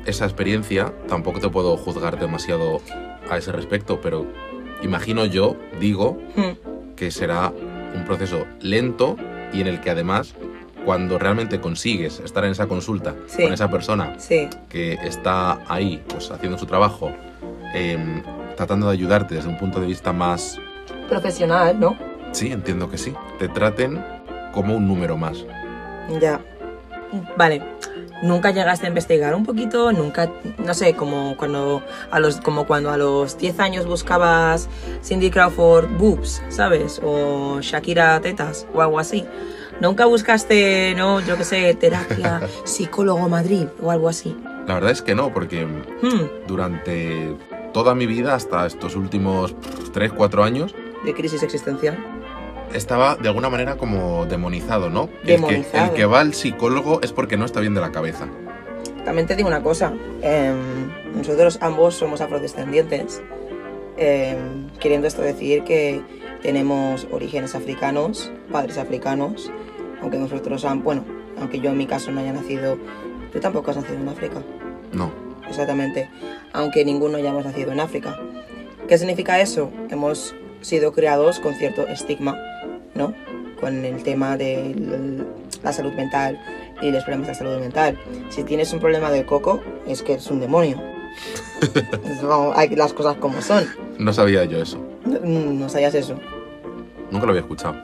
esa 0.04 0.24
experiencia, 0.24 0.92
tampoco 1.06 1.40
te 1.40 1.48
puedo 1.48 1.76
juzgar 1.76 2.18
demasiado 2.18 2.80
a 3.30 3.36
ese 3.38 3.52
respecto, 3.52 4.00
pero 4.00 4.26
imagino 4.82 5.24
yo, 5.26 5.56
digo, 5.80 6.18
mm, 6.36 6.94
que 6.96 7.10
será 7.10 7.52
un 7.94 8.04
proceso 8.04 8.46
lento 8.60 9.16
y 9.52 9.60
en 9.60 9.66
el 9.66 9.80
que 9.80 9.90
además, 9.90 10.34
cuando 10.84 11.18
realmente 11.18 11.60
consigues 11.60 12.20
estar 12.20 12.44
en 12.44 12.52
esa 12.52 12.66
consulta 12.66 13.14
Sí. 13.26 13.42
con 13.44 13.52
esa 13.52 13.70
persona 13.70 14.14
sí, 14.18 14.48
que 14.68 14.94
está 14.94 15.60
ahí, 15.68 16.02
pues 16.08 16.30
haciendo 16.30 16.58
su 16.58 16.66
trabajo, 16.66 17.10
em, 17.74 18.22
tratando 18.56 18.86
de 18.86 18.92
ayudarte 18.92 19.34
desde 19.34 19.48
un 19.48 19.56
punto 19.58 19.80
de 19.80 19.86
vista 19.86 20.12
más... 20.12 20.58
profesional, 21.08 21.78
¿no? 21.78 21.96
Sí, 22.32 22.52
entiendo 22.52 22.90
que 22.90 22.98
sí. 22.98 23.14
Te 23.38 23.48
traten 23.48 24.02
como 24.52 24.76
un 24.76 24.86
número 24.86 25.16
más. 25.16 25.44
Ya. 26.20 26.40
Vale. 27.36 27.62
Nunca 28.22 28.50
llegaste 28.50 28.86
a 28.86 28.88
investigar 28.88 29.34
un 29.34 29.44
poquito, 29.44 29.92
nunca, 29.92 30.30
no 30.58 30.74
sé, 30.74 30.94
como 30.94 31.36
cuando 31.36 31.82
a 32.10 32.18
los, 32.18 32.40
como 32.40 32.66
cuando 32.66 32.90
a 32.90 32.96
los 32.96 33.38
10 33.38 33.60
años 33.60 33.86
buscabas 33.86 34.68
Cindy 35.04 35.30
Crawford 35.30 35.86
boobs, 35.98 36.42
¿sabes? 36.48 37.00
O 37.04 37.60
Shakira 37.60 38.20
tetas 38.20 38.66
o 38.74 38.82
algo 38.82 38.98
así. 38.98 39.24
Nunca 39.80 40.06
buscaste, 40.06 40.94
no, 40.96 41.20
yo 41.20 41.36
qué 41.36 41.44
sé, 41.44 41.74
terapia, 41.74 42.40
psicólogo 42.64 43.28
Madrid 43.28 43.66
o 43.80 43.90
algo 43.92 44.08
así. 44.08 44.36
La 44.66 44.74
verdad 44.74 44.90
es 44.90 45.02
que 45.02 45.14
no, 45.14 45.32
porque 45.32 45.64
Hmm, 45.64 46.46
durante 46.46 47.34
toda 47.72 47.94
mi 47.94 48.06
vida, 48.06 48.34
hasta 48.34 48.66
estos 48.66 48.96
últimos 48.96 49.54
3, 49.92 50.12
4 50.12 50.42
años, 50.42 50.74
de 51.04 51.14
crisis 51.14 51.42
existencial. 51.42 51.96
Estaba 52.74 53.16
de 53.16 53.28
alguna 53.28 53.48
manera 53.48 53.76
como 53.76 54.26
demonizado, 54.26 54.90
¿no? 54.90 55.08
El 55.22 55.26
que, 55.26 55.32
Demonizado. 55.32 55.84
el 55.86 55.90
que 55.92 56.06
va 56.06 56.20
al 56.20 56.34
psicólogo 56.34 57.00
es 57.02 57.12
porque 57.12 57.36
no 57.36 57.44
está 57.44 57.60
bien 57.60 57.74
de 57.74 57.80
la 57.80 57.92
cabeza. 57.92 58.26
También 59.04 59.26
te 59.26 59.36
digo 59.36 59.48
una 59.48 59.62
cosa, 59.62 59.92
em, 60.22 60.56
nosotros 61.16 61.58
ambos 61.62 61.94
somos 61.94 62.20
afrodescendientes, 62.20 63.22
em, 63.96 64.68
queriendo 64.80 65.06
esto 65.06 65.22
decir 65.22 65.64
que 65.64 66.00
tenemos 66.42 67.06
orígenes 67.10 67.54
africanos, 67.54 68.30
padres 68.52 68.78
africanos, 68.78 69.50
aunque 70.00 70.18
nosotros, 70.18 70.64
han, 70.64 70.82
bueno, 70.84 71.04
aunque 71.40 71.58
yo 71.60 71.70
en 71.70 71.78
mi 71.78 71.86
caso 71.86 72.10
no 72.10 72.20
haya 72.20 72.32
nacido, 72.32 72.78
tú 73.32 73.40
tampoco 73.40 73.70
has 73.70 73.76
nacido 73.78 73.98
en 73.98 74.08
África, 74.08 74.42
No. 74.92 75.10
exactamente, 75.48 76.08
aunque 76.52 76.84
ninguno 76.84 77.16
hayamos 77.16 77.44
nacido 77.44 77.72
en 77.72 77.80
África. 77.80 78.16
¿Qué 78.86 78.98
significa 78.98 79.40
eso? 79.40 79.70
Hemos 79.90 80.34
sido 80.60 80.92
criados 80.92 81.40
con 81.40 81.54
cierto 81.54 81.86
estigma, 81.88 82.36
¿no? 82.98 83.14
Con 83.58 83.84
el 83.84 84.02
tema 84.02 84.36
de 84.36 84.74
la 85.62 85.72
salud 85.72 85.92
mental 85.94 86.38
y 86.82 86.90
los 86.90 87.02
problemas 87.04 87.28
de 87.28 87.34
salud 87.34 87.58
mental. 87.58 87.98
Si 88.28 88.44
tienes 88.44 88.72
un 88.72 88.80
problema 88.80 89.10
del 89.10 89.24
coco, 89.24 89.60
es 89.86 90.02
que 90.02 90.12
eres 90.14 90.30
un 90.30 90.40
demonio. 90.40 90.80
Como- 92.20 92.52
hay 92.54 92.68
las 92.76 92.92
cosas 92.92 93.16
como 93.16 93.40
son. 93.42 93.64
No 93.98 94.12
sabía 94.12 94.44
yo 94.44 94.60
eso. 94.62 94.78
No, 95.04 95.18
no 95.52 95.68
sabías 95.68 95.94
eso. 95.94 96.14
Nunca 97.10 97.24
lo 97.26 97.30
había 97.32 97.40
escuchado. 97.40 97.74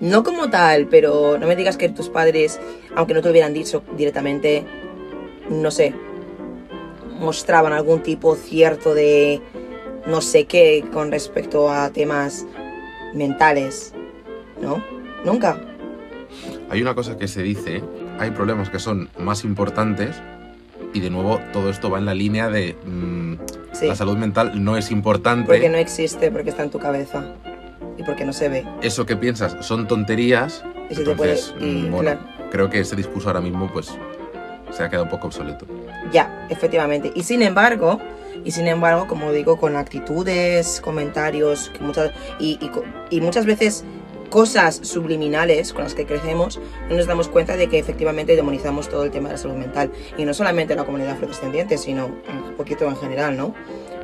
No 0.00 0.22
como 0.24 0.48
tal, 0.50 0.86
pero 0.86 1.36
no 1.38 1.46
me 1.46 1.54
digas 1.56 1.76
que 1.76 1.88
tus 1.88 2.08
padres, 2.08 2.58
aunque 2.96 3.14
no 3.14 3.20
te 3.22 3.30
hubieran 3.30 3.52
dicho 3.54 3.82
directamente, 3.96 4.64
no 5.48 5.70
sé, 5.70 5.94
mostraban 7.20 7.72
algún 7.72 8.02
tipo 8.02 8.34
cierto 8.34 8.94
de 8.94 9.40
no 10.06 10.20
sé 10.20 10.46
qué 10.46 10.84
con 10.92 11.12
respecto 11.12 11.70
a 11.70 11.90
temas 11.90 12.46
mentales, 13.14 13.94
¿no? 14.62 14.82
Nunca. 15.24 15.58
Hay 16.70 16.80
una 16.80 16.94
cosa 16.94 17.16
que 17.18 17.28
se 17.28 17.42
dice, 17.42 17.82
hay 18.18 18.30
problemas 18.30 18.70
que 18.70 18.78
son 18.78 19.10
más 19.18 19.44
importantes 19.44 20.16
y 20.94 21.00
de 21.00 21.10
nuevo 21.10 21.38
todo 21.52 21.68
esto 21.68 21.90
va 21.90 21.98
en 21.98 22.06
la 22.06 22.14
línea 22.14 22.48
de 22.48 22.74
mm, 22.86 23.34
Sí. 23.72 23.86
la 23.86 23.94
salud 23.94 24.16
mental 24.16 24.62
no 24.62 24.76
es 24.76 24.90
importante. 24.90 25.46
Porque 25.46 25.68
no 25.68 25.78
existe, 25.78 26.30
porque 26.30 26.50
está 26.50 26.62
en 26.62 26.70
tu 26.70 26.78
cabeza 26.78 27.24
y 27.98 28.02
porque 28.02 28.24
no 28.24 28.32
se 28.32 28.48
ve. 28.48 28.66
Eso 28.82 29.06
que 29.06 29.16
piensas 29.16 29.56
son 29.64 29.86
tonterías. 29.88 30.64
Y 30.90 30.94
si 30.94 31.04
te 31.04 31.10
entonces, 31.12 31.52
puede- 31.58 31.66
y 31.70 31.82
mm, 31.88 31.90
bueno, 31.90 32.10
claro. 32.18 32.20
creo 32.50 32.70
que 32.70 32.80
ese 32.80 32.96
discurso 32.96 33.28
ahora 33.28 33.40
mismo 33.40 33.68
pues 33.72 33.94
se 34.70 34.82
ha 34.82 34.88
quedado 34.88 35.04
un 35.04 35.10
poco 35.10 35.26
obsoleto. 35.28 35.66
Ya, 36.12 36.46
efectivamente. 36.50 37.12
Y 37.14 37.22
sin 37.22 37.40
embargo, 37.42 37.98
y 38.44 38.50
sin 38.50 38.66
embargo, 38.66 39.06
como 39.06 39.32
digo, 39.32 39.56
con 39.58 39.76
actitudes, 39.76 40.80
comentarios, 40.82 41.70
que 41.70 41.82
muchas, 41.84 42.10
y, 42.38 42.58
y 42.60 42.68
co- 42.68 42.84
y 43.10 43.20
muchas 43.22 43.46
veces 43.46 43.84
cosas 44.32 44.80
subliminales 44.82 45.74
con 45.74 45.84
las 45.84 45.94
que 45.94 46.06
crecemos, 46.06 46.58
no 46.88 46.96
nos 46.96 47.06
damos 47.06 47.28
cuenta 47.28 47.54
de 47.54 47.68
que 47.68 47.78
efectivamente 47.78 48.34
demonizamos 48.34 48.88
todo 48.88 49.04
el 49.04 49.10
tema 49.10 49.28
de 49.28 49.34
la 49.34 49.38
salud 49.38 49.56
mental. 49.56 49.92
Y 50.16 50.24
no 50.24 50.32
solamente 50.32 50.74
la 50.74 50.84
comunidad 50.84 51.12
afrodescendiente, 51.12 51.76
sino 51.76 52.06
un 52.06 52.54
poquito 52.56 52.86
en 52.86 52.96
general, 52.96 53.36
¿no? 53.36 53.54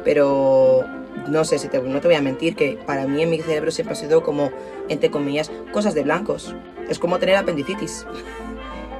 Pero 0.04 0.84
no 1.26 1.44
sé, 1.44 1.58
si 1.58 1.68
te, 1.68 1.80
no 1.80 1.98
te 2.02 2.08
voy 2.08 2.16
a 2.16 2.20
mentir 2.20 2.56
que 2.56 2.78
para 2.86 3.06
mí 3.06 3.22
en 3.22 3.30
mi 3.30 3.38
cerebro 3.38 3.70
siempre 3.70 3.94
ha 3.94 3.96
sido 3.96 4.22
como, 4.22 4.50
entre 4.90 5.10
comillas, 5.10 5.50
cosas 5.72 5.94
de 5.94 6.02
blancos. 6.02 6.54
Es 6.90 6.98
como 6.98 7.18
tener 7.18 7.36
apendicitis. 7.36 8.06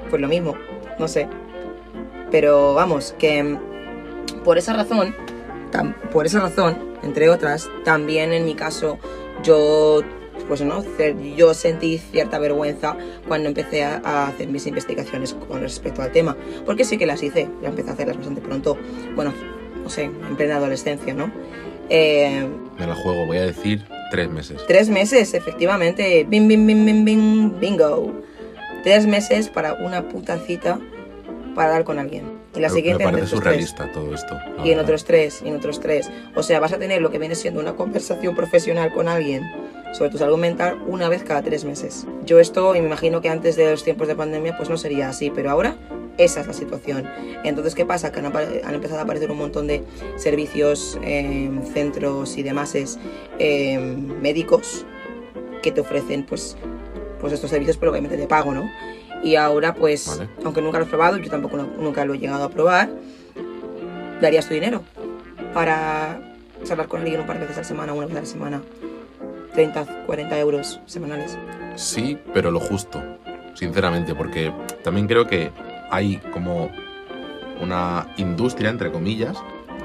Pues 0.09 0.23
lo 0.23 0.29
mismo, 0.29 0.55
no 0.99 1.07
sé. 1.07 1.29
Pero 2.31 2.73
vamos, 2.73 3.15
que 3.19 3.59
por 4.43 4.57
esa 4.57 4.73
razón, 4.73 5.15
por 6.11 6.25
esa 6.25 6.41
razón, 6.41 6.79
entre 7.03 7.29
otras, 7.29 7.69
también 7.85 8.33
en 8.33 8.47
mi 8.47 8.55
caso, 8.55 8.99
yo, 9.43 10.01
pues 10.49 10.63
no, 10.63 10.83
yo 11.37 11.55
sentí 11.55 11.99
cierta 11.99 12.39
vergüenza 12.39 12.97
cuando 13.29 13.49
empecé 13.49 13.85
a, 13.85 14.29
hacer 14.29 14.49
mis 14.49 14.67
investigaciones 14.67 15.35
con 15.35 15.61
respecto 15.61 16.03
al 16.03 16.11
tema, 16.11 16.37
porque 16.65 16.85
sí 16.85 16.97
que 16.99 17.07
las 17.07 17.23
hice, 17.23 17.49
ya 17.63 17.69
empecé 17.69 17.91
a 17.91 17.93
hacerlas 17.93 18.17
bastante 18.17 18.41
pronto, 18.41 18.77
bueno, 19.15 19.33
no 19.83 19.91
sé, 19.91 20.05
en 20.05 20.37
plena 20.37 20.57
adolescencia, 20.57 21.15
¿no? 21.15 21.31
Eh, 21.91 22.47
Me 22.79 22.87
la 22.87 22.95
juego, 22.95 23.27
voy 23.27 23.39
a 23.39 23.47
decir 23.47 23.85
tres 24.11 24.31
meses. 24.31 24.65
Tres 24.67 24.89
meses, 24.89 25.35
efectivamente. 25.35 26.27
Bing, 26.29 26.49
bing, 26.49 26.67
bing, 26.67 26.85
bing, 26.85 27.05
bing, 27.05 27.61
bingo. 27.61 28.13
Tres 28.83 29.07
meses 29.07 29.49
para 29.49 29.75
una 29.75 30.09
puta 30.09 30.39
cita 30.39 30.79
para 31.55 31.71
dar 31.71 31.85
con 31.85 31.99
alguien. 31.99 32.39
Y 32.55 32.61
la 32.61 32.69
siguiente 32.69 33.05
me 33.05 33.11
en 33.11 33.17
parece 33.17 33.37
otros 33.37 33.43
tres. 33.43 33.69
surrealista 33.69 33.93
todo 33.93 34.15
esto. 34.15 34.37
Y 34.65 34.71
en 34.71 34.79
otros 34.79 35.05
tres, 35.05 35.43
y 35.45 35.49
en 35.49 35.57
otros 35.57 35.81
tres. 35.81 36.11
O 36.35 36.43
sea, 36.43 36.61
vas 36.61 36.73
a 36.73 36.79
tener 36.79 37.03
lo 37.03 37.11
que 37.11 37.19
viene 37.19 37.35
siendo 37.35 37.61
una 37.61 37.75
conversación 37.75 38.35
profesional 38.35 38.93
con 38.93 39.09
alguien 39.09 39.43
sobre 39.93 40.11
tu 40.11 40.19
salud 40.19 40.39
mental 40.39 40.79
una 40.87 41.09
vez 41.09 41.23
cada 41.23 41.43
tres 41.43 41.65
meses. 41.65 42.07
Yo 42.25 42.39
esto, 42.41 42.75
y 42.75 42.81
me 42.81 42.87
imagino 42.87 43.21
que 43.21 43.29
antes 43.29 43.57
de 43.57 43.71
los 43.71 43.85
tiempos 43.85 44.09
de 44.09 44.15
pandemia, 44.15 44.57
pues 44.57 44.69
no 44.69 44.77
sería 44.77 45.09
así, 45.09 45.31
pero 45.31 45.51
ahora 45.51 45.77
esa 46.19 46.41
es 46.41 46.47
la 46.47 46.53
situación. 46.53 47.09
Entonces, 47.45 47.75
¿qué 47.75 47.87
pasa? 47.87 48.13
Que 48.13 48.19
han, 48.19 48.27
han 48.27 48.75
empezado 48.75 49.01
a 49.01 49.05
aparecer 49.05 49.31
un 49.31 49.39
montón 49.39 49.67
de 49.67 49.85
servicios, 50.17 50.99
eh, 51.03 51.51
centros 51.73 52.37
y 52.37 52.43
demás 52.43 52.75
eh, 53.39 53.79
médicos 54.21 54.85
que 55.63 55.73
te 55.73 55.81
ofrecen, 55.81 56.25
pues, 56.25 56.57
pues 57.21 57.33
estos 57.33 57.51
servicios, 57.51 57.77
pero 57.77 57.93
obviamente 57.93 58.17
de 58.17 58.27
pago, 58.27 58.53
¿no? 58.53 58.69
Y 59.23 59.37
ahora, 59.37 59.75
pues, 59.75 60.19
Vale. 60.19 60.31
aunque 60.45 60.61
nunca 60.61 60.79
lo 60.79 60.85
he 60.85 60.89
probado, 60.89 61.17
yo 61.19 61.31
tampoco 61.31 61.57
nunca 61.57 62.05
lo 62.05 62.15
he 62.15 62.19
llegado 62.19 62.45
a 62.45 62.51
probar, 62.51 62.91
darías 64.21 64.47
tu 64.47 64.55
dinero 64.55 64.83
para 65.55 66.21
charlar 66.65 66.89
con 66.89 67.01
alguien 67.01 67.21
un 67.21 67.27
par 67.27 67.39
de 67.39 67.43
veces 67.43 67.59
a 67.59 67.61
la 67.61 67.69
semana, 67.69 67.93
una 67.95 68.07
vez 68.07 68.17
a 68.17 68.21
la 68.21 68.27
semana. 68.27 68.63
30, 69.59 70.05
40 70.07 70.39
euros 70.39 70.81
semanales. 70.87 71.37
Sí, 71.75 72.17
pero 72.33 72.53
lo 72.53 72.61
justo, 72.61 73.03
sinceramente, 73.55 74.15
porque 74.15 74.53
también 74.85 75.09
creo 75.09 75.27
que 75.27 75.51
hay 75.91 76.19
como 76.33 76.71
una 77.61 78.07
industria, 78.19 78.71
entre 78.71 78.93
comillas, 78.93 79.37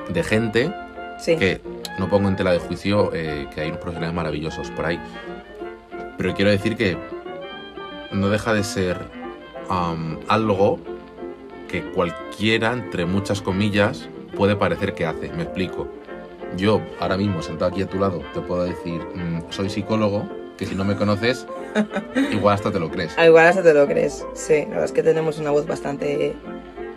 de 0.10 0.24
gente 0.24 0.72
Sí. 1.18 1.38
que 1.38 1.60
no 1.98 2.08
pongo 2.08 2.30
en 2.30 2.36
tela 2.36 2.52
de 2.52 2.60
juicio 2.60 3.12
eh, 3.16 3.48
que 3.52 3.62
hay 3.62 3.70
unos 3.70 3.80
profesionales 3.80 4.14
maravillosos 4.16 4.70
por 4.70 4.86
ahí. 4.86 5.00
Pero 6.20 6.36
quiero 6.36 6.52
decir 6.52 6.76
que 6.78 6.96
no 8.12 8.30
deja 8.30 8.54
de 8.54 8.64
ser 8.64 9.00
algo 10.28 10.78
que 11.68 11.82
cualquiera, 11.82 12.74
entre 12.74 13.08
muchas 13.08 13.42
comillas, 13.42 14.08
puede 14.38 14.56
parecer 14.56 14.94
que 14.94 15.08
hace. 15.08 15.30
Me 15.30 15.44
explico. 15.44 15.88
Yo, 16.56 16.82
ahora 17.00 17.18
mismo, 17.18 17.42
sentado 17.42 17.72
aquí 17.72 17.82
a 17.82 17.88
tu 17.88 18.00
lado, 18.00 18.22
te 18.34 18.42
puedo 18.42 18.64
decir, 18.64 19.02
mm, 19.16 19.52
soy 19.52 19.70
psicólogo, 19.70 20.28
que 20.58 20.66
si 20.66 20.76
no 20.76 20.86
me 20.86 20.96
conoces, 20.96 21.48
igual 22.32 22.56
hasta 22.56 22.72
te 22.72 22.80
lo 22.80 22.90
crees. 22.92 23.14
Ah, 23.18 23.26
igual 23.26 23.48
hasta 23.48 23.64
te 23.64 23.74
lo 23.74 23.88
crees. 23.88 24.26
Sí, 24.34 24.60
la 24.62 24.68
verdad 24.70 24.86
es 24.86 24.92
que 24.92 25.04
tenemos 25.04 25.40
una 25.40 25.52
voz 25.52 25.66
bastante... 25.66 26.36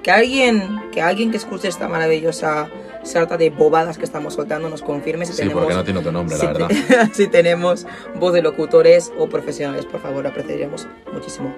Que 0.03 0.11
alguien 0.13 0.81
que, 0.93 1.03
alguien 1.03 1.33
que 1.33 1.37
escuche 1.37 1.67
esta 1.67 1.89
maravillosa 1.89 2.69
sarta 3.03 3.37
de 3.37 3.51
bobadas 3.51 3.99
que 3.99 4.05
estamos 4.05 4.35
soltando 4.35 4.69
nos 4.69 4.81
confirme 4.83 5.27
si 5.27 5.33
Sí, 5.33 5.39
tenemos... 5.39 5.63
porque 5.65 5.75
no 5.75 5.83
tiene 5.85 5.99
otro 5.99 6.13
nombre, 6.13 6.37
si, 6.37 6.47
la 6.47 6.53
verdad. 6.53 6.69
te- 6.69 7.07
si 7.15 7.27
tenemos 7.27 7.87
voz 8.21 8.33
de 8.33 8.41
locutores 8.43 9.13
o 9.19 9.29
profesionales, 9.29 9.85
por 9.85 10.01
favor, 10.01 10.23
lo 10.23 10.29
apreciaríamos 10.29 10.87
muchísimo. 11.13 11.53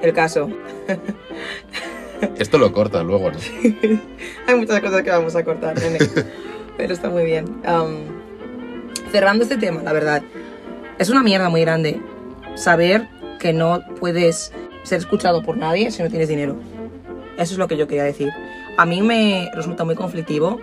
El 0.00 0.12
caso. 0.14 0.48
Esto 2.38 2.56
lo 2.58 2.72
cortas 2.72 3.04
luego, 3.04 3.30
¿no? 3.32 3.38
Hay 4.46 4.54
muchas 4.54 4.80
cosas 4.80 5.02
que 5.02 5.10
vamos 5.10 5.36
a 5.36 5.44
cortar, 5.44 5.78
nene. 5.78 5.98
Pero 6.78 6.94
está 6.94 7.10
muy 7.10 7.24
bien. 7.24 7.44
Cerrando 9.12 9.42
este 9.42 9.58
tema, 9.58 9.82
la 9.82 9.92
verdad. 9.92 10.22
Es 10.98 11.10
una 11.10 11.22
mierda 11.22 11.50
muy 11.50 11.60
grande 11.60 12.00
saber 12.54 13.08
que 13.38 13.52
no 13.52 13.82
puedes 14.00 14.52
ser 14.84 14.98
escuchado 14.98 15.42
por 15.42 15.58
nadie 15.58 15.90
si 15.90 16.02
no 16.02 16.08
tienes 16.08 16.28
dinero. 16.28 16.56
Eso 17.36 17.52
es 17.52 17.58
lo 17.58 17.68
que 17.68 17.76
yo 17.76 17.86
quería 17.86 18.04
decir. 18.04 18.30
A 18.78 18.86
mí 18.86 19.02
me 19.02 19.50
resulta 19.54 19.84
muy 19.84 19.94
conflictivo 19.94 20.60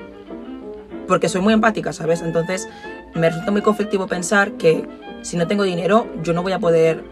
porque 1.08 1.30
soy 1.30 1.42
muy 1.42 1.54
empática, 1.54 1.94
¿sabes? 1.94 2.22
Entonces 2.22 2.68
me 3.14 3.30
resulta 3.30 3.52
muy 3.52 3.62
conflictivo 3.62 4.08
pensar 4.08 4.54
que 4.54 4.88
si 5.22 5.38
no 5.38 5.48
tengo 5.48 5.64
dinero 5.64 6.08
yo 6.24 6.34
no 6.34 6.42
voy 6.44 6.54
a 6.54 6.60
poder 6.60 7.04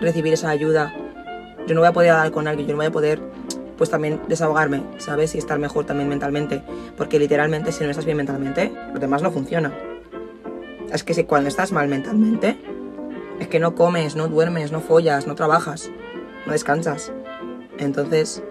recibir 0.00 0.32
esa 0.32 0.50
ayuda. 0.50 0.94
Yo 1.66 1.74
no 1.74 1.80
voy 1.80 1.88
a 1.88 1.92
poder 1.92 2.10
hablar 2.10 2.32
con 2.32 2.48
alguien, 2.48 2.66
yo 2.66 2.72
no 2.72 2.78
voy 2.78 2.86
a 2.86 2.92
poder 2.92 3.20
pues 3.84 3.90
también 3.90 4.18
desahogarme, 4.28 4.82
¿sabes? 4.96 5.34
Y 5.34 5.38
estar 5.38 5.58
mejor 5.58 5.84
también 5.84 6.08
mentalmente. 6.08 6.62
Porque 6.96 7.18
literalmente 7.18 7.70
si 7.70 7.84
no 7.84 7.90
estás 7.90 8.06
bien 8.06 8.16
mentalmente, 8.16 8.72
lo 8.94 8.98
demás 8.98 9.20
no 9.20 9.30
funciona. 9.30 9.74
Es 10.90 11.04
que 11.04 11.12
si 11.12 11.24
cuando 11.24 11.48
estás 11.48 11.70
mal 11.70 11.86
mentalmente, 11.86 12.56
es 13.40 13.48
que 13.48 13.60
no 13.60 13.74
comes, 13.74 14.16
no 14.16 14.28
duermes, 14.28 14.72
no 14.72 14.80
follas, 14.80 15.26
no 15.26 15.34
trabajas, 15.34 15.90
no 16.46 16.52
descansas. 16.52 17.12
Entonces, 17.76 18.42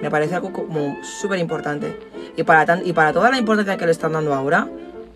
me 0.00 0.10
parece 0.10 0.34
algo 0.34 0.52
como 0.52 0.96
súper 1.04 1.38
importante. 1.38 1.96
Y 2.36 2.42
para, 2.42 2.82
y 2.82 2.92
para 2.92 3.12
toda 3.12 3.30
la 3.30 3.38
importancia 3.38 3.76
que 3.76 3.86
le 3.86 3.92
están 3.92 4.14
dando 4.14 4.34
ahora, 4.34 4.68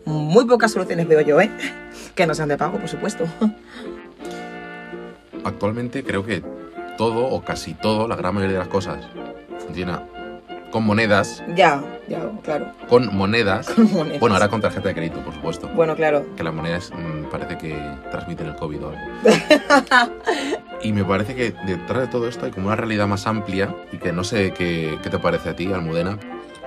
muy 0.04 0.44
pocas 0.44 0.70
soluciones 0.70 1.08
veo 1.08 1.22
yo, 1.22 1.40
¿eh? 1.40 1.50
Que 2.14 2.24
no 2.24 2.36
sean 2.36 2.50
de 2.50 2.56
pago, 2.56 2.78
por 2.78 2.88
supuesto. 2.88 3.24
Actualmente 5.42 6.04
creo 6.04 6.24
que 6.24 6.44
todo 6.96 7.26
o 7.26 7.42
casi 7.42 7.74
todo, 7.74 8.08
la 8.08 8.16
gran 8.16 8.34
mayoría 8.34 8.54
de 8.54 8.60
las 8.60 8.68
cosas, 8.68 9.06
funciona 9.58 10.02
con 10.70 10.84
monedas, 10.84 11.42
ya, 11.54 11.82
ya, 12.08 12.20
claro. 12.42 12.72
con 12.88 13.14
monedas. 13.16 13.68
Con 13.68 13.92
monedas. 13.92 14.20
Bueno, 14.20 14.34
ahora 14.34 14.48
con 14.48 14.60
tarjeta 14.60 14.88
de 14.88 14.94
crédito, 14.94 15.20
por 15.24 15.32
supuesto. 15.32 15.68
Bueno, 15.74 15.94
claro. 15.94 16.26
Que 16.36 16.42
las 16.42 16.52
monedas 16.52 16.90
mm, 16.92 17.30
parece 17.30 17.56
que 17.56 17.78
transmiten 18.10 18.48
el 18.48 18.56
COVID 18.56 18.84
o 18.84 18.88
algo. 18.90 19.00
y 20.82 20.92
me 20.92 21.04
parece 21.04 21.34
que 21.34 21.54
detrás 21.66 22.02
de 22.02 22.06
todo 22.08 22.28
esto 22.28 22.46
hay 22.46 22.52
como 22.52 22.66
una 22.66 22.76
realidad 22.76 23.06
más 23.06 23.26
amplia 23.26 23.74
y 23.92 23.98
que 23.98 24.12
no 24.12 24.24
sé 24.24 24.52
qué, 24.52 24.98
qué 25.02 25.08
te 25.08 25.18
parece 25.18 25.50
a 25.50 25.56
ti, 25.56 25.72
Almudena. 25.72 26.18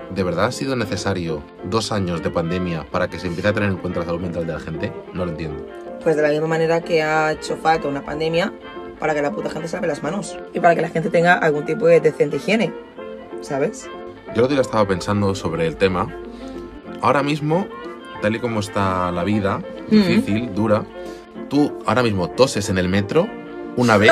¿De 0.09 0.23
verdad 0.23 0.45
ha 0.45 0.51
sido 0.51 0.75
necesario 0.75 1.43
dos 1.65 1.91
años 1.91 2.23
de 2.23 2.31
pandemia 2.31 2.83
para 2.89 3.09
que 3.09 3.19
se 3.19 3.27
empiece 3.27 3.49
a 3.49 3.53
tener 3.53 3.69
en 3.69 3.77
cuenta 3.77 3.99
la 3.99 4.05
salud 4.07 4.21
mental 4.21 4.47
de 4.47 4.53
la 4.53 4.59
gente? 4.59 4.91
No 5.13 5.25
lo 5.25 5.31
entiendo. 5.31 5.67
Pues 6.03 6.15
de 6.15 6.23
la 6.23 6.29
misma 6.29 6.47
manera 6.47 6.81
que 6.81 7.03
ha 7.03 7.33
hecho 7.33 7.57
falta 7.57 7.87
una 7.87 8.03
pandemia 8.03 8.51
para 8.99 9.13
que 9.13 9.21
la 9.21 9.31
puta 9.31 9.49
gente 9.49 9.67
se 9.67 9.77
lave 9.77 9.87
las 9.87 10.03
manos 10.03 10.37
y 10.53 10.59
para 10.59 10.75
que 10.75 10.81
la 10.81 10.89
gente 10.89 11.09
tenga 11.09 11.33
algún 11.33 11.65
tipo 11.65 11.87
de 11.87 11.99
decente 11.99 12.37
higiene, 12.37 12.73
¿sabes? 13.41 13.89
Yo 14.27 14.33
el 14.33 14.41
otro 14.41 14.55
día 14.55 14.61
estaba 14.61 14.87
pensando 14.87 15.33
sobre 15.35 15.65
el 15.65 15.77
tema. 15.77 16.07
Ahora 17.01 17.23
mismo, 17.23 17.67
tal 18.21 18.35
y 18.35 18.39
como 18.39 18.59
está 18.59 19.11
la 19.11 19.23
vida, 19.23 19.61
difícil, 19.89 20.53
dura, 20.53 20.85
tú 21.49 21.79
ahora 21.85 22.03
mismo 22.03 22.29
toses 22.29 22.69
en 22.69 22.77
el 22.77 22.89
metro 22.89 23.27
una 23.75 23.97
vez 23.97 24.11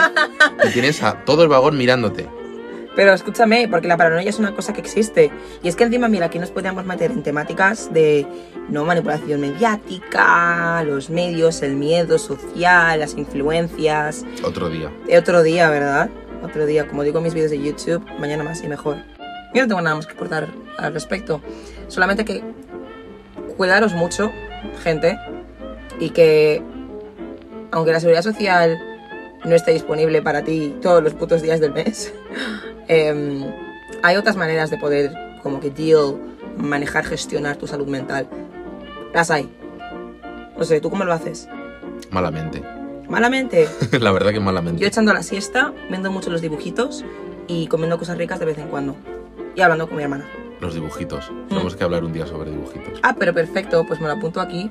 y 0.63 0.69
tienes 0.69 1.03
a 1.03 1.25
todo 1.25 1.43
el 1.43 1.49
vagón 1.49 1.77
mirándote. 1.77 2.27
Pero 2.97 3.13
escúchame, 3.13 3.67
porque 3.69 3.87
la 3.87 3.95
paranoia 3.95 4.27
es 4.27 4.39
una 4.39 4.55
cosa 4.55 4.73
que 4.73 4.81
existe. 4.81 5.31
Y 5.61 5.67
es 5.67 5.75
que 5.75 5.83
encima, 5.83 6.07
mira, 6.07 6.25
aquí 6.25 6.39
nos 6.39 6.49
podríamos 6.49 6.83
meter 6.83 7.11
en 7.11 7.21
temáticas 7.21 7.93
de 7.93 8.25
no 8.69 8.85
manipulación 8.85 9.39
mediática, 9.39 10.83
los 10.83 11.11
medios, 11.11 11.61
el 11.61 11.75
miedo 11.75 12.17
social, 12.17 12.99
las 12.99 13.13
influencias. 13.15 14.25
Otro 14.43 14.67
día. 14.67 14.91
Eh, 15.07 15.19
Otro 15.19 15.43
día, 15.43 15.69
¿verdad? 15.69 16.09
Otro 16.43 16.65
día, 16.65 16.87
como 16.87 17.03
digo 17.03 17.19
en 17.19 17.25
mis 17.25 17.35
vídeos 17.35 17.51
de 17.51 17.61
YouTube, 17.61 18.03
mañana 18.19 18.43
más 18.43 18.63
y 18.63 18.67
mejor. 18.67 18.97
Yo 19.53 19.61
no 19.61 19.67
tengo 19.67 19.81
nada 19.81 19.95
más 19.95 20.07
que 20.07 20.13
aportar 20.13 20.47
al 20.79 20.91
respecto. 20.91 21.39
Solamente 21.89 22.25
que 22.25 22.43
cuidaros 23.57 23.93
mucho, 23.93 24.31
gente, 24.83 25.19
y 25.99 26.09
que 26.09 26.63
aunque 27.69 27.91
la 27.91 27.99
seguridad 27.99 28.23
social 28.23 28.79
no 29.47 29.55
esté 29.55 29.71
disponible 29.71 30.21
para 30.21 30.43
ti 30.43 30.75
todos 30.81 31.03
los 31.03 31.13
putos 31.13 31.41
días 31.41 31.59
del 31.59 31.73
mes, 31.73 32.13
em, 32.87 33.43
hay 34.03 34.15
otras 34.15 34.35
maneras 34.35 34.69
de 34.69 34.77
poder 34.77 35.11
como 35.41 35.59
que 35.59 35.69
deal, 35.69 36.17
manejar, 36.57 37.05
gestionar 37.05 37.57
tu 37.57 37.67
salud 37.67 37.87
mental. 37.87 38.27
Las 39.13 39.31
hay. 39.31 39.49
No 40.57 40.63
sé, 40.63 40.81
¿tú 40.81 40.89
cómo 40.89 41.03
lo 41.05 41.13
haces? 41.13 41.47
Malamente. 42.11 42.63
Malamente. 43.07 43.67
la 43.99 44.11
verdad 44.11 44.31
que 44.31 44.39
malamente. 44.39 44.81
Yo 44.81 44.87
echando 44.87 45.13
la 45.13 45.23
siesta, 45.23 45.73
viendo 45.89 46.11
mucho 46.11 46.29
los 46.29 46.41
dibujitos 46.41 47.05
y 47.47 47.67
comiendo 47.67 47.97
cosas 47.97 48.17
ricas 48.17 48.39
de 48.39 48.45
vez 48.45 48.57
en 48.57 48.67
cuando. 48.67 48.95
Y 49.55 49.61
hablando 49.61 49.87
con 49.87 49.97
mi 49.97 50.03
hermana. 50.03 50.27
Los 50.59 50.73
dibujitos. 50.73 51.31
Tenemos 51.49 51.75
que 51.75 51.83
hablar 51.83 52.03
un 52.03 52.11
día 52.11 52.25
sobre 52.25 52.51
dibujitos. 52.51 52.99
Ah, 53.03 53.15
pero 53.17 53.33
perfecto, 53.33 53.85
pues 53.87 54.01
me 54.01 54.07
lo 54.07 54.13
apunto 54.13 54.41
aquí 54.41 54.69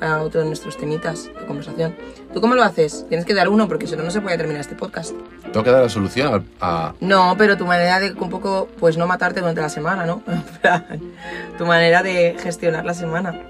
para 0.00 0.22
otro 0.22 0.40
de 0.40 0.46
nuestros 0.46 0.76
temitas 0.76 1.26
de 1.38 1.46
conversación. 1.46 1.94
¿Tú 2.32 2.40
cómo 2.40 2.54
lo 2.54 2.62
haces? 2.62 3.04
Tienes 3.08 3.24
que 3.26 3.34
dar 3.34 3.48
uno 3.48 3.68
porque 3.68 3.86
si 3.86 3.96
no, 3.96 4.02
no 4.02 4.10
se 4.10 4.20
puede 4.20 4.36
terminar 4.36 4.60
este 4.60 4.74
podcast. 4.74 5.12
Tengo 5.52 5.62
que 5.62 5.70
dar 5.70 5.82
la 5.82 5.88
solución 5.88 6.46
a... 6.60 6.94
No, 7.00 7.34
pero 7.38 7.56
tu 7.56 7.64
manera 7.66 8.00
de 8.00 8.12
un 8.12 8.28
poco, 8.30 8.68
pues 8.80 8.96
no 8.96 9.06
matarte 9.06 9.40
durante 9.40 9.60
la 9.60 9.68
semana, 9.68 10.04
¿no? 10.04 10.22
Tu 11.58 11.64
manera 11.66 12.02
de 12.02 12.36
gestionar 12.42 12.84
la 12.84 12.94
semana. 12.94 13.40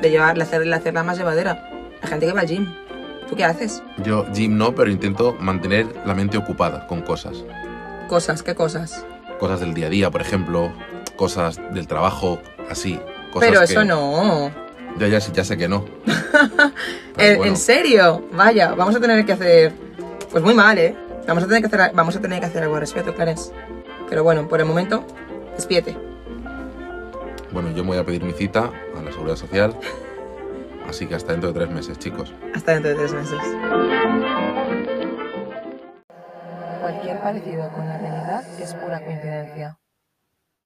De 0.00 0.10
llevarla, 0.10 0.44
hacerla, 0.44 0.76
hacerla 0.76 1.02
más 1.02 1.18
llevadera. 1.18 1.68
La 2.02 2.08
gente 2.08 2.26
que 2.26 2.32
va 2.32 2.40
al 2.40 2.46
gym. 2.46 2.66
¿Tú 3.28 3.36
qué 3.36 3.44
haces? 3.44 3.82
Yo, 4.02 4.24
Jim, 4.32 4.56
no, 4.56 4.74
pero 4.74 4.90
intento 4.90 5.36
mantener 5.38 5.86
la 6.06 6.14
mente 6.14 6.38
ocupada 6.38 6.86
con 6.86 7.02
cosas. 7.02 7.44
Cosas, 8.08 8.42
¿qué 8.42 8.54
cosas? 8.54 9.04
Cosas 9.38 9.60
del 9.60 9.74
día 9.74 9.88
a 9.88 9.90
día, 9.90 10.10
por 10.10 10.22
ejemplo. 10.22 10.72
Cosas 11.16 11.60
del 11.74 11.86
trabajo, 11.86 12.40
así. 12.70 12.98
Cosas 13.32 13.48
pero 13.50 13.60
que- 13.60 13.64
eso 13.66 13.84
no. 13.84 14.50
Ya, 14.98 15.06
ya, 15.08 15.20
sí, 15.20 15.30
ya 15.32 15.44
sé 15.44 15.56
que 15.56 15.68
no. 15.68 15.84
Pero 17.16 17.30
¿En, 17.32 17.36
bueno, 17.38 17.52
en 17.52 17.56
serio? 17.56 18.24
Vaya, 18.32 18.74
vamos 18.74 18.94
a 18.96 19.00
tener 19.00 19.24
que 19.24 19.32
hacer. 19.32 19.72
Pues 20.30 20.42
muy 20.42 20.54
mal, 20.54 20.76
¿eh? 20.78 20.94
Vamos 21.26 21.44
a 21.44 21.46
tener 21.46 21.60
que 21.62 21.66
hacer, 21.66 21.90
vamos 21.94 22.16
a 22.16 22.20
tener 22.20 22.40
que 22.40 22.46
hacer 22.46 22.62
algo 22.62 22.74
al 22.74 22.80
respecto, 22.80 23.14
Clarence. 23.14 23.52
Pero 24.08 24.24
bueno, 24.24 24.48
por 24.48 24.60
el 24.60 24.66
momento, 24.66 25.04
despídete. 25.54 25.96
bueno, 27.52 27.70
yo 27.72 27.82
me 27.82 27.90
voy 27.90 27.98
a 27.98 28.04
pedir 28.04 28.24
mi 28.24 28.32
cita 28.32 28.70
a 28.98 29.02
la 29.02 29.10
Seguridad 29.12 29.36
Social. 29.36 29.74
Así 30.88 31.06
que 31.06 31.14
hasta 31.14 31.32
dentro 31.32 31.52
de 31.52 31.58
tres 31.60 31.70
meses, 31.70 31.98
chicos. 31.98 32.32
Hasta 32.54 32.72
dentro 32.72 32.90
de 32.90 32.96
tres 32.96 33.12
meses. 33.12 33.38
Cualquier 36.80 37.20
parecido 37.20 37.68
con 37.72 37.86
la 37.86 37.98
realidad 37.98 38.44
es 38.60 38.74
pura 38.74 39.00
coincidencia. 39.04 39.78